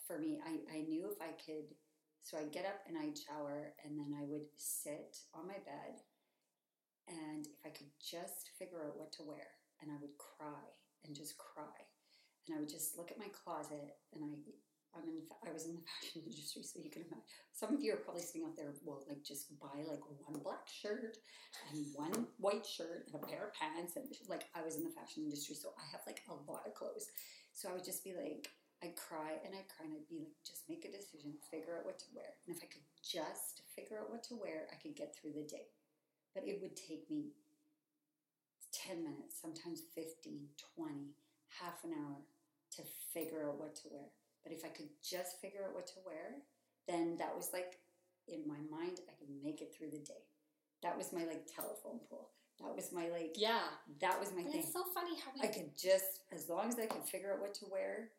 for 0.08 0.20
me 0.20 0.39
I, 0.46 0.78
I 0.78 0.82
knew 0.82 1.10
if 1.12 1.22
I 1.22 1.32
could 1.39 1.76
so 2.24 2.38
I'd 2.38 2.54
get 2.54 2.66
up 2.66 2.80
and 2.88 2.98
I'd 2.98 3.18
shower 3.18 3.76
and 3.84 4.00
then 4.00 4.16
I 4.16 4.24
would 4.24 4.48
sit 4.56 5.18
on 5.34 5.48
my 5.48 5.60
bed 5.60 6.00
and 7.08 7.46
if 7.46 7.60
I 7.66 7.70
could 7.70 7.92
just 8.00 8.52
figure 8.58 8.80
out 8.86 8.98
what 8.98 9.12
to 9.13 9.24
wear 9.24 9.60
and 9.82 9.92
I 9.92 9.96
would 10.00 10.18
cry 10.18 10.63
and 11.06 11.16
just 11.16 11.38
cry 11.38 11.76
and 12.48 12.56
I 12.56 12.60
would 12.60 12.70
just 12.70 12.98
look 12.98 13.12
at 13.12 13.20
my 13.20 13.28
closet 13.44 14.00
and 14.13 14.24
I 14.24 14.39
I'm 14.95 15.10
in. 15.10 15.25
I 15.45 15.51
was 15.51 15.65
in 15.65 15.75
the 15.75 15.86
fashion 15.89 16.21
industry, 16.25 16.63
so 16.63 16.79
you 16.79 16.89
can 16.89 17.03
imagine. 17.03 17.25
Some 17.51 17.73
of 17.73 17.82
you 17.82 17.93
are 17.93 18.01
probably 18.01 18.21
sitting 18.21 18.45
out 18.45 18.56
there. 18.56 18.73
Well, 18.86 19.03
like 19.08 19.23
just 19.23 19.53
buy 19.60 19.86
like 19.86 20.01
one 20.25 20.39
black 20.41 20.69
shirt 20.69 21.17
and 21.69 21.86
one 21.93 22.27
white 22.38 22.65
shirt 22.65 23.10
and 23.10 23.15
a 23.17 23.25
pair 23.25 23.49
of 23.49 23.53
pants, 23.53 23.95
and 23.95 24.06
like 24.29 24.45
I 24.53 24.62
was 24.62 24.77
in 24.77 24.84
the 24.84 24.93
fashion 24.93 25.23
industry, 25.23 25.56
so 25.56 25.73
I 25.77 25.86
have 25.91 26.01
like 26.06 26.21
a 26.29 26.38
lot 26.49 26.65
of 26.65 26.73
clothes. 26.73 27.10
So 27.53 27.69
I 27.69 27.73
would 27.73 27.86
just 27.86 28.03
be 28.03 28.13
like, 28.17 28.49
I'd 28.82 28.97
cry 28.97 29.38
and 29.45 29.53
I'd 29.53 29.69
cry 29.69 29.86
and 29.86 29.93
I'd 29.93 30.10
be 30.10 30.17
like, 30.19 30.34
just 30.43 30.65
make 30.67 30.86
a 30.86 30.91
decision, 30.91 31.38
figure 31.49 31.77
out 31.77 31.86
what 31.86 31.99
to 32.01 32.10
wear, 32.13 32.34
and 32.45 32.56
if 32.56 32.62
I 32.62 32.67
could 32.67 32.86
just 33.01 33.62
figure 33.75 33.99
out 33.99 34.10
what 34.10 34.23
to 34.29 34.36
wear, 34.36 34.67
I 34.73 34.75
could 34.82 34.95
get 34.95 35.15
through 35.15 35.34
the 35.34 35.47
day. 35.47 35.69
But 36.34 36.49
it 36.49 36.60
would 36.62 36.75
take 36.75 37.10
me 37.10 37.32
10 38.73 39.03
minutes, 39.03 39.39
sometimes 39.39 39.86
15, 39.95 40.49
20, 40.75 41.13
half 41.62 41.84
an 41.84 41.93
hour 41.93 42.17
to 42.75 42.82
figure 43.13 43.47
out 43.47 43.60
what 43.60 43.75
to 43.75 43.88
wear. 43.91 44.10
But 44.43 44.51
if 44.51 44.65
I 44.65 44.69
could 44.69 44.89
just 45.01 45.39
figure 45.41 45.62
out 45.65 45.73
what 45.73 45.88
to 45.88 46.03
wear, 46.06 46.43
then 46.88 47.17
that 47.17 47.36
was 47.36 47.49
like 47.53 47.79
in 48.27 48.47
my 48.47 48.60
mind, 48.71 48.99
I 49.10 49.13
could 49.19 49.29
make 49.43 49.62
it 49.62 49.73
through 49.75 49.91
the 49.91 50.03
day. 50.03 50.23
That 50.82 50.97
was 50.97 51.12
my 51.13 51.25
like 51.25 51.47
telephone 51.47 51.99
pole. 52.10 52.32
That 52.60 52.75
was 52.75 52.91
my 52.91 53.10
like 53.10 53.36
yeah. 53.36 53.63
That 53.99 54.19
was 54.19 54.32
my 54.36 54.43
thing. 54.43 54.62
It's 54.62 54.73
so 54.73 54.84
funny 54.93 55.15
how 55.19 55.32
we 55.36 55.47
I 55.47 55.51
could 55.51 55.77
just 55.77 56.21
as 56.32 56.49
long 56.49 56.69
as 56.69 56.77
I 56.79 56.86
could 56.86 57.03
figure 57.03 57.34
out 57.34 57.39
what 57.41 57.53
to 57.56 57.65
wear, 57.71 58.10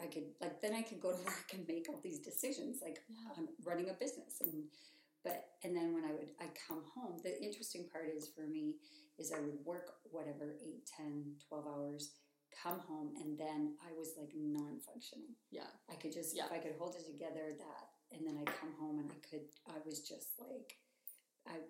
I 0.00 0.06
could 0.06 0.24
like 0.40 0.62
then 0.62 0.74
I 0.74 0.82
could 0.82 1.00
go 1.00 1.12
to 1.12 1.22
work 1.24 1.50
and 1.52 1.66
make 1.68 1.86
all 1.88 2.00
these 2.02 2.20
decisions. 2.20 2.78
Like 2.82 2.98
yeah. 3.08 3.32
I'm 3.36 3.48
running 3.64 3.90
a 3.90 3.94
business 3.94 4.40
and 4.40 4.64
but 5.24 5.44
and 5.64 5.76
then 5.76 5.92
when 5.94 6.04
I 6.04 6.12
would 6.12 6.30
I 6.40 6.46
come 6.66 6.82
home, 6.94 7.18
the 7.22 7.40
interesting 7.42 7.88
part 7.92 8.06
is 8.16 8.28
for 8.28 8.46
me 8.46 8.76
is 9.18 9.32
I 9.32 9.40
would 9.40 9.58
work 9.64 9.94
whatever 10.10 10.54
8, 10.62 10.88
10, 10.96 11.24
12 11.48 11.66
hours 11.66 12.12
come 12.62 12.80
home 12.80 13.12
and 13.20 13.38
then 13.38 13.74
I 13.84 13.92
was 13.96 14.14
like 14.18 14.32
non-functioning. 14.34 15.36
Yeah. 15.50 15.70
I 15.90 15.94
could 15.94 16.12
just 16.12 16.36
yeah. 16.36 16.46
if 16.46 16.52
I 16.52 16.58
could 16.58 16.74
hold 16.78 16.96
it 16.96 17.06
together 17.06 17.54
that 17.56 17.84
and 18.12 18.26
then 18.26 18.38
I'd 18.40 18.54
come 18.58 18.72
home 18.80 18.98
and 18.98 19.10
I 19.10 19.20
could 19.28 19.46
I 19.68 19.78
was 19.84 20.00
just 20.00 20.38
like 20.38 20.76
I 21.46 21.60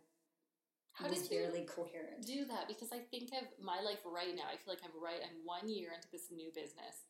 how 0.99 1.09
was 1.09 1.29
did 1.29 1.31
barely 1.31 1.63
coherent. 1.63 2.27
Do 2.27 2.45
that 2.47 2.67
because 2.67 2.91
I 2.93 2.99
think 2.99 3.31
of 3.31 3.47
my 3.63 3.81
life 3.81 4.03
right 4.05 4.35
now. 4.35 4.51
I 4.51 4.59
feel 4.59 4.75
like 4.75 4.83
I'm 4.83 4.99
right. 4.99 5.23
I'm 5.23 5.39
one 5.45 5.69
year 5.71 5.91
into 5.95 6.09
this 6.11 6.27
new 6.35 6.51
business, 6.55 7.07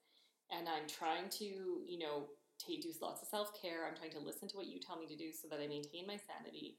and 0.51 0.69
I'm 0.69 0.87
trying 0.87 1.31
to, 1.41 1.45
you 1.45 1.99
know, 1.99 2.29
take, 2.59 2.83
do 2.83 2.93
lots 3.01 3.23
of 3.23 3.29
self 3.29 3.61
care. 3.61 3.89
I'm 3.89 3.97
trying 3.97 4.13
to 4.13 4.21
listen 4.21 4.47
to 4.49 4.57
what 4.57 4.67
you 4.67 4.79
tell 4.79 4.99
me 4.99 5.07
to 5.07 5.17
do 5.17 5.33
so 5.33 5.49
that 5.49 5.61
I 5.61 5.67
maintain 5.67 6.07
my 6.07 6.19
sanity, 6.21 6.77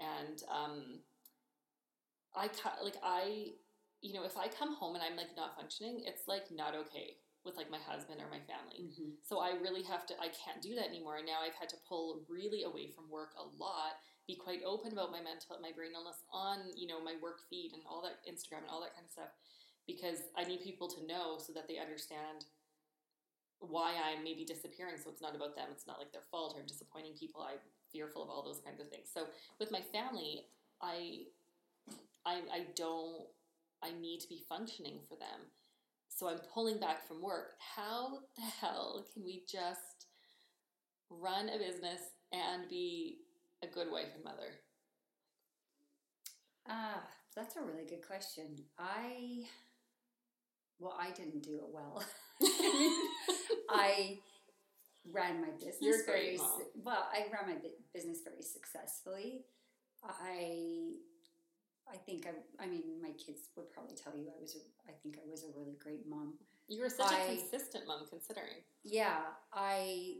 and 0.00 0.42
um, 0.48 1.00
I 2.34 2.48
like 2.82 2.96
I 3.02 3.52
you 4.02 4.12
know, 4.12 4.24
if 4.24 4.36
I 4.36 4.48
come 4.48 4.74
home 4.74 4.94
and 4.94 5.04
I'm 5.04 5.16
like 5.16 5.34
not 5.36 5.56
functioning, 5.56 6.02
it's 6.04 6.28
like 6.28 6.50
not 6.50 6.74
okay 6.74 7.16
with 7.44 7.56
like 7.56 7.70
my 7.70 7.78
husband 7.78 8.18
or 8.18 8.26
my 8.26 8.42
family. 8.42 8.90
Mm-hmm. 8.90 9.22
So 9.22 9.38
I 9.38 9.54
really 9.62 9.82
have 9.86 10.04
to, 10.10 10.14
I 10.18 10.34
can't 10.34 10.60
do 10.60 10.74
that 10.74 10.90
anymore. 10.90 11.22
And 11.22 11.26
now 11.26 11.46
I've 11.46 11.54
had 11.54 11.70
to 11.70 11.78
pull 11.88 12.26
really 12.28 12.66
away 12.66 12.90
from 12.90 13.06
work 13.08 13.38
a 13.38 13.46
lot, 13.62 14.02
be 14.26 14.34
quite 14.34 14.66
open 14.66 14.90
about 14.90 15.14
my 15.14 15.22
mental, 15.22 15.54
my 15.62 15.70
brain 15.70 15.94
illness 15.94 16.26
on, 16.34 16.74
you 16.74 16.90
know, 16.90 16.98
my 16.98 17.14
work 17.22 17.46
feed 17.48 17.70
and 17.72 17.86
all 17.86 18.02
that 18.02 18.18
Instagram 18.26 18.66
and 18.66 18.70
all 18.70 18.82
that 18.82 18.98
kind 18.98 19.06
of 19.06 19.14
stuff, 19.14 19.30
because 19.86 20.26
I 20.34 20.42
need 20.42 20.66
people 20.66 20.90
to 20.90 21.06
know 21.06 21.38
so 21.38 21.54
that 21.54 21.70
they 21.70 21.78
understand 21.78 22.50
why 23.62 23.94
I'm 23.94 24.26
maybe 24.26 24.44
disappearing. 24.44 24.98
So 24.98 25.08
it's 25.08 25.22
not 25.22 25.38
about 25.38 25.54
them. 25.54 25.70
It's 25.70 25.86
not 25.86 26.02
like 26.02 26.10
their 26.10 26.26
fault 26.30 26.58
or 26.58 26.60
I'm 26.60 26.66
disappointing 26.66 27.14
people. 27.14 27.46
I'm 27.46 27.62
fearful 27.94 28.26
of 28.26 28.28
all 28.28 28.42
those 28.42 28.60
kinds 28.60 28.82
of 28.82 28.90
things. 28.90 29.06
So 29.14 29.30
with 29.62 29.70
my 29.70 29.80
family, 29.94 30.50
I, 30.82 31.30
I, 32.26 32.42
I 32.50 32.60
don't 32.74 33.30
I 33.86 33.98
need 34.00 34.20
to 34.20 34.28
be 34.28 34.42
functioning 34.48 34.98
for 35.08 35.16
them. 35.16 35.50
So 36.08 36.28
I'm 36.28 36.38
pulling 36.52 36.78
back 36.78 37.06
from 37.06 37.22
work. 37.22 37.52
How 37.58 38.20
the 38.36 38.42
hell 38.42 39.06
can 39.12 39.24
we 39.24 39.44
just 39.50 40.06
run 41.10 41.48
a 41.48 41.58
business 41.58 42.00
and 42.32 42.68
be 42.68 43.18
a 43.62 43.66
good 43.66 43.90
wife 43.92 44.08
and 44.14 44.24
mother? 44.24 44.54
Ah, 46.68 47.02
that's 47.34 47.56
a 47.56 47.62
really 47.62 47.86
good 47.88 48.06
question. 48.06 48.56
I 48.78 49.44
well, 50.78 50.96
I 50.98 51.10
didn't 51.10 51.42
do 51.42 51.56
it 51.56 51.72
well. 51.72 52.02
I 53.70 54.18
ran 55.10 55.40
my 55.40 55.50
business 55.52 56.02
very 56.04 56.36
mom. 56.36 56.62
well. 56.84 57.08
I 57.12 57.26
ran 57.32 57.54
my 57.54 57.60
business 57.94 58.18
very 58.24 58.42
successfully. 58.42 59.44
I 60.04 60.96
I 61.92 61.96
think 61.96 62.26
I 62.26 62.64
I 62.64 62.66
mean 62.66 63.00
my 63.02 63.10
kids 63.12 63.48
would 63.56 63.70
probably 63.70 63.96
tell 63.96 64.16
you 64.16 64.28
I 64.28 64.40
was 64.40 64.56
a, 64.56 64.90
I 64.90 64.94
think 65.02 65.18
I 65.24 65.28
was 65.30 65.44
a 65.44 65.58
really 65.58 65.76
great 65.82 66.06
mom. 66.08 66.34
You 66.68 66.82
were 66.82 66.90
such 66.90 67.12
a 67.12 67.14
I- 67.14 67.36
consistent 67.36 67.86
mom, 67.86 68.06
considering 68.08 68.62
Yeah, 68.84 69.20
I 69.52 70.18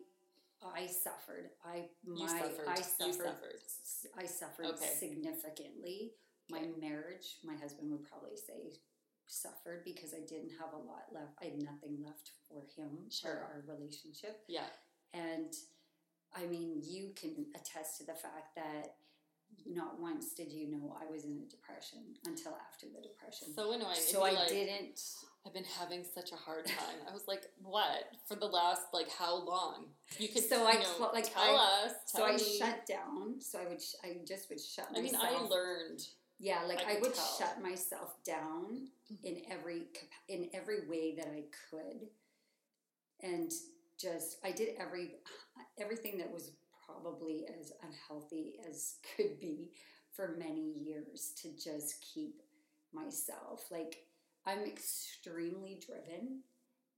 I 0.63 0.87
suffered. 0.87 1.51
I 1.65 1.89
my 2.05 2.17
you 2.21 2.29
suffered. 2.29 2.69
I 2.69 2.81
suffered. 2.81 3.15
suffered. 3.15 3.61
I 4.19 4.27
suffered 4.27 4.67
Okay. 4.67 4.95
significantly. 4.99 6.15
My 6.49 6.59
Okay. 6.61 6.73
marriage, 6.81 7.39
my 7.45 7.57
husband 7.57 7.91
would 7.91 8.05
probably 8.05 8.37
say, 8.37 8.79
suffered 9.27 9.85
because 9.85 10.15
I 10.15 10.21
didn't 10.21 10.51
have 10.59 10.73
a 10.73 10.79
lot 10.79 11.13
left. 11.13 11.35
I 11.43 11.47
had 11.47 11.63
nothing 11.63 12.01
left 12.03 12.31
for 12.49 12.63
him 12.63 13.11
Sure. 13.11 13.33
for 13.33 13.39
our 13.43 13.61
relationship. 13.67 14.45
Yeah. 14.49 14.71
And 15.13 15.53
I 16.33 16.47
mean, 16.47 16.81
you 16.83 17.13
can 17.15 17.51
attest 17.55 17.99
to 17.99 18.05
the 18.05 18.15
fact 18.15 18.55
that 18.55 18.97
not 19.65 19.99
once 20.01 20.33
did 20.35 20.53
you 20.53 20.69
know 20.71 20.97
I 21.01 21.11
was 21.11 21.25
in 21.25 21.39
a 21.47 21.51
depression 21.51 22.01
until 22.27 22.53
after 22.69 22.87
the 22.87 23.01
depression. 23.01 23.49
So 23.55 23.73
annoying. 23.73 23.97
So 23.99 24.23
I 24.25 24.31
like, 24.33 24.49
didn't. 24.49 25.01
I've 25.47 25.55
been 25.55 25.65
having 25.79 26.03
such 26.05 26.33
a 26.33 26.37
hard 26.37 26.67
time. 26.67 26.97
I 27.09 27.13
was 27.13 27.29
like, 27.29 27.45
what? 27.63 28.05
For 28.27 28.35
the 28.35 28.47
last 28.47 28.83
like 28.93 29.09
how 29.11 29.37
long? 29.45 29.87
You 30.19 30.29
could 30.29 30.43
So 30.45 30.67
I 30.67 30.73
you 30.73 30.79
know, 30.81 30.85
clo- 30.97 31.11
like, 31.13 31.33
tell 31.33 31.57
I- 31.57 31.85
us. 31.87 31.93
So 32.07 32.19
tell 32.19 32.35
I 32.35 32.37
shut 32.37 32.87
down. 32.87 33.41
So 33.41 33.61
I 33.61 33.67
would. 33.69 33.81
Sh- 33.81 33.95
I 34.05 34.17
just 34.27 34.49
would 34.51 34.61
shut 34.61 34.89
I 34.97 35.01
mean. 35.01 35.15
I 35.17 35.39
learned. 35.49 36.03
Yeah, 36.39 36.63
like 36.69 36.85
I 36.87 36.97
I, 36.97 37.01
would 37.01 37.15
tell. 37.15 37.25
Mm-hmm. 37.25 37.45
shut 37.45 37.63
myself 37.63 38.23
down 38.25 38.89
in 39.25 39.41
every 39.51 39.85
in 40.29 40.51
every 40.53 40.87
way 40.89 41.15
that 41.17 41.29
I 41.29 41.45
could, 41.71 42.09
and 43.23 43.51
just 43.99 44.39
I 44.45 44.51
did 44.53 44.71
every 44.79 45.15
everything 45.81 46.19
that 46.19 46.31
was 46.31 46.51
probably 46.87 47.47
as 47.61 47.73
unhealthy 47.83 48.59
as 48.69 48.97
could 49.17 49.39
be 49.41 49.73
for 50.13 50.37
many 50.39 50.73
years 50.73 51.33
to 51.43 51.49
just 51.57 52.01
keep 52.15 52.41
myself 52.93 53.71
like 53.71 54.07
I'm 54.47 54.61
extremely 54.65 55.81
driven 55.85 56.43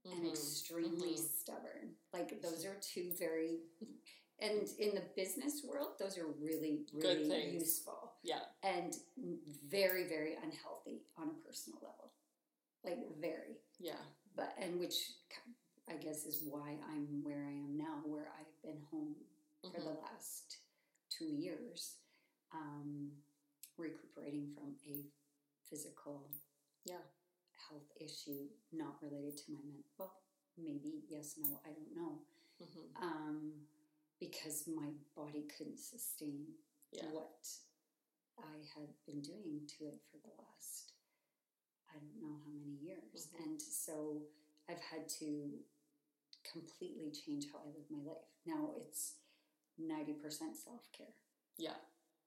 and 0.05 0.23
Mhm. 0.23 0.29
extremely 0.29 1.13
mhm. 1.15 1.17
stubborn. 1.17 1.95
Like 2.13 2.41
those 2.41 2.63
are 2.65 2.75
two 2.79 3.11
very 3.17 3.59
and 4.41 4.69
in 4.79 4.95
the 4.95 5.03
business 5.17 5.63
world, 5.65 5.99
those 5.99 6.17
are 6.17 6.27
really, 6.27 6.85
really 6.93 7.51
useful 7.51 8.13
Yeah. 8.23 8.45
and 8.63 8.95
very, 9.17 10.07
very 10.07 10.35
unhealthy 10.35 11.03
on 11.17 11.29
a 11.29 11.33
personal 11.45 11.79
level. 11.81 12.13
Like 12.83 12.99
very. 13.17 13.57
Yeah. 13.79 13.99
But 14.35 14.53
and 14.57 14.79
which 14.79 15.11
I 15.89 15.95
guess 15.95 16.25
is 16.25 16.43
why 16.43 16.77
I'm 16.87 17.21
where 17.23 17.43
I 17.45 17.51
am 17.51 17.75
now, 17.75 18.01
where 18.05 18.31
I've 18.39 18.61
been 18.61 18.81
home 18.91 19.15
for 19.61 19.79
the 19.79 19.79
Mhm. 19.89 20.01
last 20.01 20.59
two 21.09 21.27
years, 21.27 21.99
um, 22.51 23.23
recuperating 23.77 24.53
from 24.53 24.77
a 24.85 25.11
physical 25.69 26.31
Yeah. 26.85 27.03
health 27.51 27.91
issue 27.97 28.49
not 28.71 29.01
related 29.01 29.37
to 29.37 29.51
my 29.51 29.61
mental. 29.63 29.91
Well, 29.97 30.23
maybe 30.57 31.05
yes, 31.07 31.37
no, 31.37 31.59
I 31.63 31.71
don't 31.73 31.91
know. 31.95 32.25
Mhm. 32.59 32.95
Um, 33.01 33.67
because 34.19 34.67
my 34.67 34.91
body 35.15 35.43
couldn't 35.47 35.77
sustain 35.79 36.57
Yeah. 36.91 37.09
what 37.11 37.47
I 38.37 38.57
had 38.63 39.03
been 39.05 39.21
doing 39.21 39.65
to 39.67 39.87
it 39.87 40.01
for 40.11 40.17
the 40.17 40.31
last 40.41 40.93
I 41.91 41.93
don't 41.97 42.21
know 42.21 42.37
how 42.37 42.49
many 42.51 42.75
years. 42.75 43.27
Mhm. 43.27 43.39
And 43.45 43.61
so 43.61 44.29
I've 44.67 44.79
had 44.79 45.09
to 45.09 45.65
completely 46.43 47.11
change 47.11 47.49
how 47.51 47.59
I 47.59 47.65
live 47.67 47.89
my 47.89 48.01
life. 48.03 48.27
Now 48.45 48.73
it's 48.75 49.18
90% 49.79 50.55
self 50.55 50.91
care. 50.91 51.13
Yeah. 51.57 51.75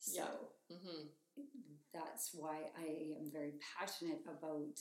So 0.01 0.23
Yeah. 0.69 0.77
hmm 0.77 1.09
that's 1.93 2.31
why 2.35 2.71
I 2.77 3.17
am 3.19 3.31
very 3.31 3.53
passionate 3.79 4.21
about, 4.27 4.79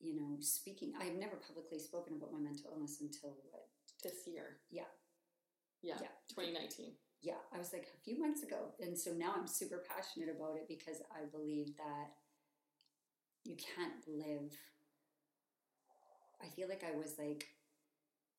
you 0.00 0.14
know, 0.20 0.36
speaking. 0.40 0.92
I've 1.00 1.14
never 1.14 1.36
publicly 1.36 1.78
spoken 1.78 2.16
about 2.16 2.32
my 2.32 2.38
mental 2.38 2.72
illness 2.72 2.98
until 3.00 3.36
what? 3.50 3.66
This 4.02 4.26
year. 4.26 4.58
Yeah. 4.70 4.90
Yeah. 5.82 5.98
Yeah. 6.00 6.08
2019. 6.34 6.92
Yeah, 7.22 7.40
I 7.54 7.58
was 7.58 7.72
like 7.72 7.88
a 7.94 8.00
few 8.04 8.20
months 8.20 8.42
ago. 8.42 8.74
And 8.80 8.98
so 8.98 9.12
now 9.12 9.32
I'm 9.36 9.46
super 9.46 9.82
passionate 9.88 10.28
about 10.28 10.56
it 10.56 10.68
because 10.68 11.00
I 11.10 11.24
believe 11.30 11.76
that 11.78 12.12
you 13.44 13.56
can't 13.56 14.06
live. 14.06 14.52
I 16.42 16.48
feel 16.48 16.68
like 16.68 16.84
I 16.84 16.96
was 16.96 17.14
like 17.18 17.46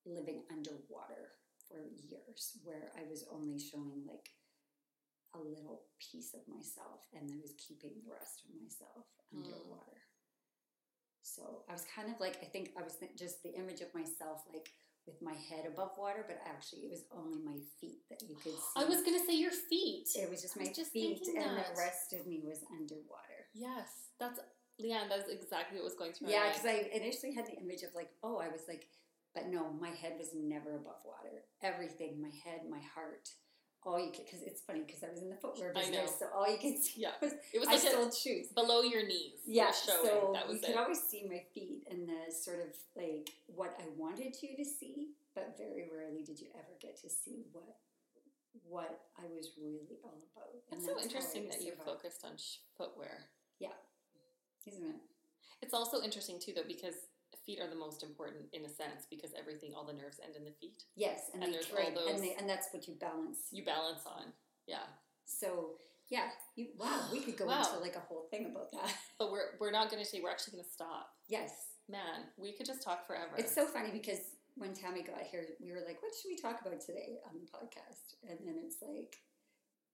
living 0.05 0.43
underwater 0.51 1.33
for 1.67 1.77
years 2.07 2.57
where 2.63 2.91
I 2.97 3.09
was 3.09 3.25
only 3.31 3.59
showing 3.59 4.03
like 4.07 4.29
a 5.35 5.39
little 5.39 5.83
piece 5.99 6.33
of 6.33 6.41
myself 6.47 7.03
and 7.13 7.29
I 7.31 7.37
was 7.41 7.53
keeping 7.57 7.91
the 8.03 8.11
rest 8.11 8.43
of 8.45 8.55
myself 8.61 9.05
Mm. 9.33 9.43
underwater. 9.43 10.01
So 11.21 11.65
I 11.67 11.73
was 11.73 11.83
kind 11.93 12.13
of 12.13 12.19
like, 12.19 12.37
I 12.41 12.45
think 12.45 12.71
I 12.79 12.83
was 12.83 12.95
th- 12.97 13.17
just 13.17 13.41
the 13.43 13.53
image 13.55 13.81
of 13.81 13.93
myself 13.93 14.43
like 14.53 14.69
with 15.07 15.21
my 15.21 15.33
head 15.33 15.65
above 15.65 15.97
water, 15.97 16.23
but 16.27 16.39
actually 16.45 16.81
it 16.85 16.91
was 16.91 17.03
only 17.11 17.39
my 17.43 17.57
feet 17.81 18.01
that 18.09 18.21
you 18.21 18.35
could 18.35 18.53
see. 18.53 18.77
I 18.77 18.85
was 18.85 19.01
gonna 19.01 19.23
say 19.25 19.35
your 19.35 19.51
feet. 19.51 20.07
It 20.15 20.29
was 20.29 20.41
just 20.41 20.57
my 20.57 20.65
just 20.71 20.91
feet, 20.93 21.21
and 21.27 21.57
that. 21.57 21.73
the 21.73 21.77
rest 21.77 22.13
of 22.13 22.25
me 22.27 22.41
was 22.45 22.63
underwater. 22.71 23.49
Yes, 23.53 24.09
that's 24.19 24.39
Leanne. 24.81 25.09
That's 25.09 25.29
exactly 25.29 25.77
what 25.77 25.85
was 25.85 25.95
going 25.95 26.13
through 26.13 26.27
my 26.27 26.33
Yeah, 26.33 26.49
because 26.49 26.65
I 26.65 26.89
initially 26.93 27.33
had 27.33 27.45
the 27.45 27.57
image 27.57 27.83
of 27.83 27.93
like, 27.95 28.09
oh, 28.23 28.37
I 28.37 28.49
was 28.49 28.61
like, 28.67 28.87
but 29.35 29.47
no, 29.49 29.69
my 29.79 29.89
head 29.89 30.13
was 30.17 30.29
never 30.33 30.75
above 30.75 31.03
water. 31.05 31.43
Everything, 31.61 32.21
my 32.21 32.31
head, 32.43 32.61
my 32.69 32.79
heart, 32.95 33.29
all 33.83 33.99
you 33.99 34.09
could, 34.11 34.25
because 34.25 34.41
it's 34.41 34.61
funny 34.61 34.81
because 34.87 35.03
I 35.03 35.11
was 35.11 35.21
in 35.21 35.29
the 35.29 35.35
footwear 35.35 35.73
business, 35.75 36.11
so 36.17 36.25
all 36.33 36.49
you 36.49 36.57
could 36.57 36.79
see 36.83 37.01
Yeah. 37.01 37.11
was 37.21 37.33
It 37.53 37.59
was 37.59 37.67
I 37.69 37.73
like 37.73 37.83
a, 37.83 37.91
sold 37.91 38.15
shoes. 38.15 38.47
below 38.55 38.81
your 38.81 39.05
knees. 39.05 39.37
Yeah, 39.45 39.69
so 39.71 40.31
that 40.33 40.47
was 40.47 40.57
you 40.57 40.63
it. 40.63 40.65
could 40.71 40.77
always 40.81 41.03
see 41.03 41.27
my 41.29 41.43
feet 41.53 41.83
and 41.91 42.07
the 42.07 42.31
sort 42.33 42.61
of 42.61 42.73
like 42.95 43.29
what 43.45 43.75
I 43.77 43.85
wanted 43.97 44.33
you 44.41 44.55
to 44.57 44.65
see, 44.65 45.11
but 45.35 45.55
very 45.57 45.85
rarely 45.93 46.23
did 46.23 46.39
you 46.39 46.47
ever 46.55 46.73
get 46.81 46.99
to 47.01 47.09
see 47.09 47.45
what 47.51 47.75
what 48.63 49.01
I 49.19 49.27
was 49.35 49.51
really 49.61 49.99
all 50.01 50.15
about. 50.31 50.47
And 50.71 50.79
It's 50.79 50.87
so 50.87 50.93
that's 50.95 51.03
how 51.03 51.19
interesting 51.19 51.49
that 51.49 51.61
you 51.61 51.73
focused 51.85 52.23
on 52.23 52.37
sh- 52.37 52.63
footwear. 52.77 53.27
Yeah, 53.59 53.75
isn't 54.65 54.81
it? 54.81 54.95
It's 55.61 55.73
also 55.73 56.01
interesting 56.01 56.39
too, 56.39 56.53
though, 56.55 56.63
because 56.65 56.95
feet 57.45 57.59
are 57.61 57.69
the 57.69 57.75
most 57.75 58.03
important 58.03 58.45
in 58.53 58.65
a 58.65 58.69
sense 58.69 59.05
because 59.09 59.31
everything, 59.37 59.73
all 59.75 59.85
the 59.85 59.93
nerves 59.93 60.19
end 60.23 60.35
in 60.35 60.43
the 60.43 60.51
feet. 60.59 60.83
Yes, 60.95 61.29
and, 61.33 61.43
And 61.43 61.53
there's 61.53 61.69
all 61.71 61.91
those- 61.93 62.09
and 62.13 62.23
they, 62.23 62.33
and 62.35 62.49
that's 62.49 62.67
what 62.73 62.87
you 62.87 62.95
balance. 62.95 63.39
You 63.51 63.63
balance 63.63 64.01
on. 64.05 64.33
Yeah, 64.67 64.85
So 65.25 65.77
yeah, 66.09 66.29
you 66.55 66.67
wow, 66.77 67.07
we 67.11 67.19
could 67.19 67.37
go 67.37 67.45
Wow. 67.45 67.63
into 67.65 67.79
like 67.79 67.95
a 67.95 67.99
whole 67.99 68.27
thing 68.31 68.45
about 68.47 68.71
that. 68.71 68.93
but 69.19 69.31
we're 69.31 69.57
we're 69.59 69.71
not 69.71 69.89
going 69.91 70.03
to 70.03 70.09
say 70.09 70.21
we're 70.21 70.29
actually 70.31 70.53
going 70.57 70.63
to 70.65 70.69
stop. 70.71 71.09
Yes, 71.27 71.51
Man, 71.87 72.29
we 72.37 72.51
could 72.53 72.65
just 72.65 72.81
talk 72.81 73.05
forever. 73.05 73.33
it's 73.37 73.53
so 73.53 73.65
funny 73.67 73.91
because 73.91 74.19
when 74.55 74.73
Tammy 74.73 75.03
got 75.03 75.21
here, 75.21 75.45
we 75.61 75.71
were 75.71 75.83
like, 75.85 76.01
"What 76.01 76.13
should 76.15 76.29
we 76.29 76.37
talk 76.37 76.61
about 76.61 76.79
today 76.81 77.19
on 77.27 77.33
the 77.39 77.45
podcast?" 77.45 78.15
And 78.27 78.39
then 78.45 78.55
it's 78.65 78.77
like, 78.81 79.17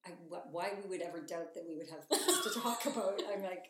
I, 0.05 0.09
why 0.51 0.71
we 0.81 0.89
would 0.89 1.01
ever 1.01 1.19
doubt 1.21 1.53
that 1.53 1.63
we 1.67 1.75
would 1.75 1.87
have 1.89 2.05
things 2.05 2.39
to 2.41 2.59
talk 2.59 2.85
about? 2.85 3.21
I'm 3.31 3.43
like, 3.43 3.65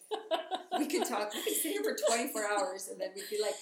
we 0.78 0.88
could 0.88 1.06
talk. 1.08 1.34
We 1.34 1.44
could 1.44 1.54
sit 1.62 1.72
here 1.74 1.84
for 1.84 1.96
24 2.08 2.42
hours, 2.48 2.88
and 2.90 3.00
then 3.02 3.10
we'd 3.16 3.30
be 3.30 3.42
like, 3.42 3.56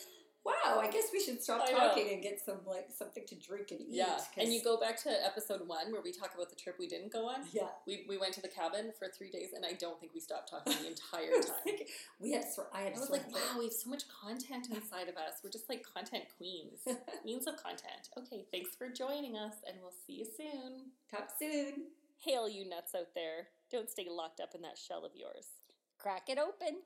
"Wow, 0.45 0.79
I 0.79 0.87
guess 0.91 1.05
we 1.11 1.19
should 1.19 1.41
stop 1.43 1.63
I 1.67 1.71
know. 1.71 1.77
talking 1.79 2.13
and 2.13 2.21
get 2.21 2.39
some 2.45 2.59
like 2.67 2.87
something 2.95 3.23
to 3.27 3.35
drink 3.35 3.71
and 3.71 3.81
eat." 3.81 3.87
yeah, 3.89 4.19
and 4.37 4.53
you 4.53 4.61
go 4.63 4.79
back 4.79 5.01
to 5.03 5.09
episode 5.25 5.67
one 5.67 5.91
where 5.91 6.01
we 6.03 6.11
talk 6.11 6.35
about 6.35 6.51
the 6.51 6.55
trip 6.55 6.75
we 6.79 6.87
didn't 6.87 7.11
go 7.11 7.27
on. 7.27 7.41
yeah. 7.51 7.69
We, 7.87 8.05
we 8.07 8.19
went 8.19 8.33
to 8.35 8.41
the 8.41 8.47
cabin 8.47 8.91
for 8.99 9.07
three 9.07 9.31
days, 9.31 9.49
and 9.55 9.65
I 9.65 9.73
don't 9.73 9.99
think 9.99 10.13
we 10.13 10.19
stopped 10.19 10.51
talking 10.51 10.73
the 10.79 10.87
entire 10.93 11.41
time. 11.41 11.55
like- 11.65 11.89
we 12.21 12.33
had. 12.33 12.45
sor- 12.53 12.69
I 12.71 12.81
had. 12.81 12.93
I 12.95 12.99
was 12.99 13.09
like, 13.09 13.27
wow, 13.33 13.57
we 13.57 13.65
have 13.65 13.73
so 13.73 13.89
much 13.89 14.03
content 14.09 14.67
inside 14.69 15.09
of 15.09 15.15
us. 15.17 15.41
We're 15.43 15.49
just 15.49 15.67
like 15.69 15.83
content 15.91 16.25
queens, 16.37 16.81
queens 17.23 17.47
of 17.47 17.57
content. 17.57 18.09
Okay, 18.15 18.45
thanks 18.51 18.75
for 18.77 18.89
joining 18.89 19.35
us, 19.37 19.55
and 19.67 19.77
we'll 19.81 19.97
see 20.05 20.13
you 20.21 20.25
soon. 20.37 20.91
Talk 21.09 21.29
soon. 21.39 21.85
Hail, 22.19 22.49
you 22.49 22.67
nuts 22.67 22.93
out 22.95 23.15
there. 23.15 23.47
Don't 23.71 23.89
stay 23.89 24.07
locked 24.09 24.41
up 24.41 24.53
in 24.53 24.61
that 24.63 24.77
shell 24.77 25.05
of 25.05 25.11
yours. 25.15 25.47
Crack 25.97 26.23
it 26.27 26.37
open. 26.37 26.79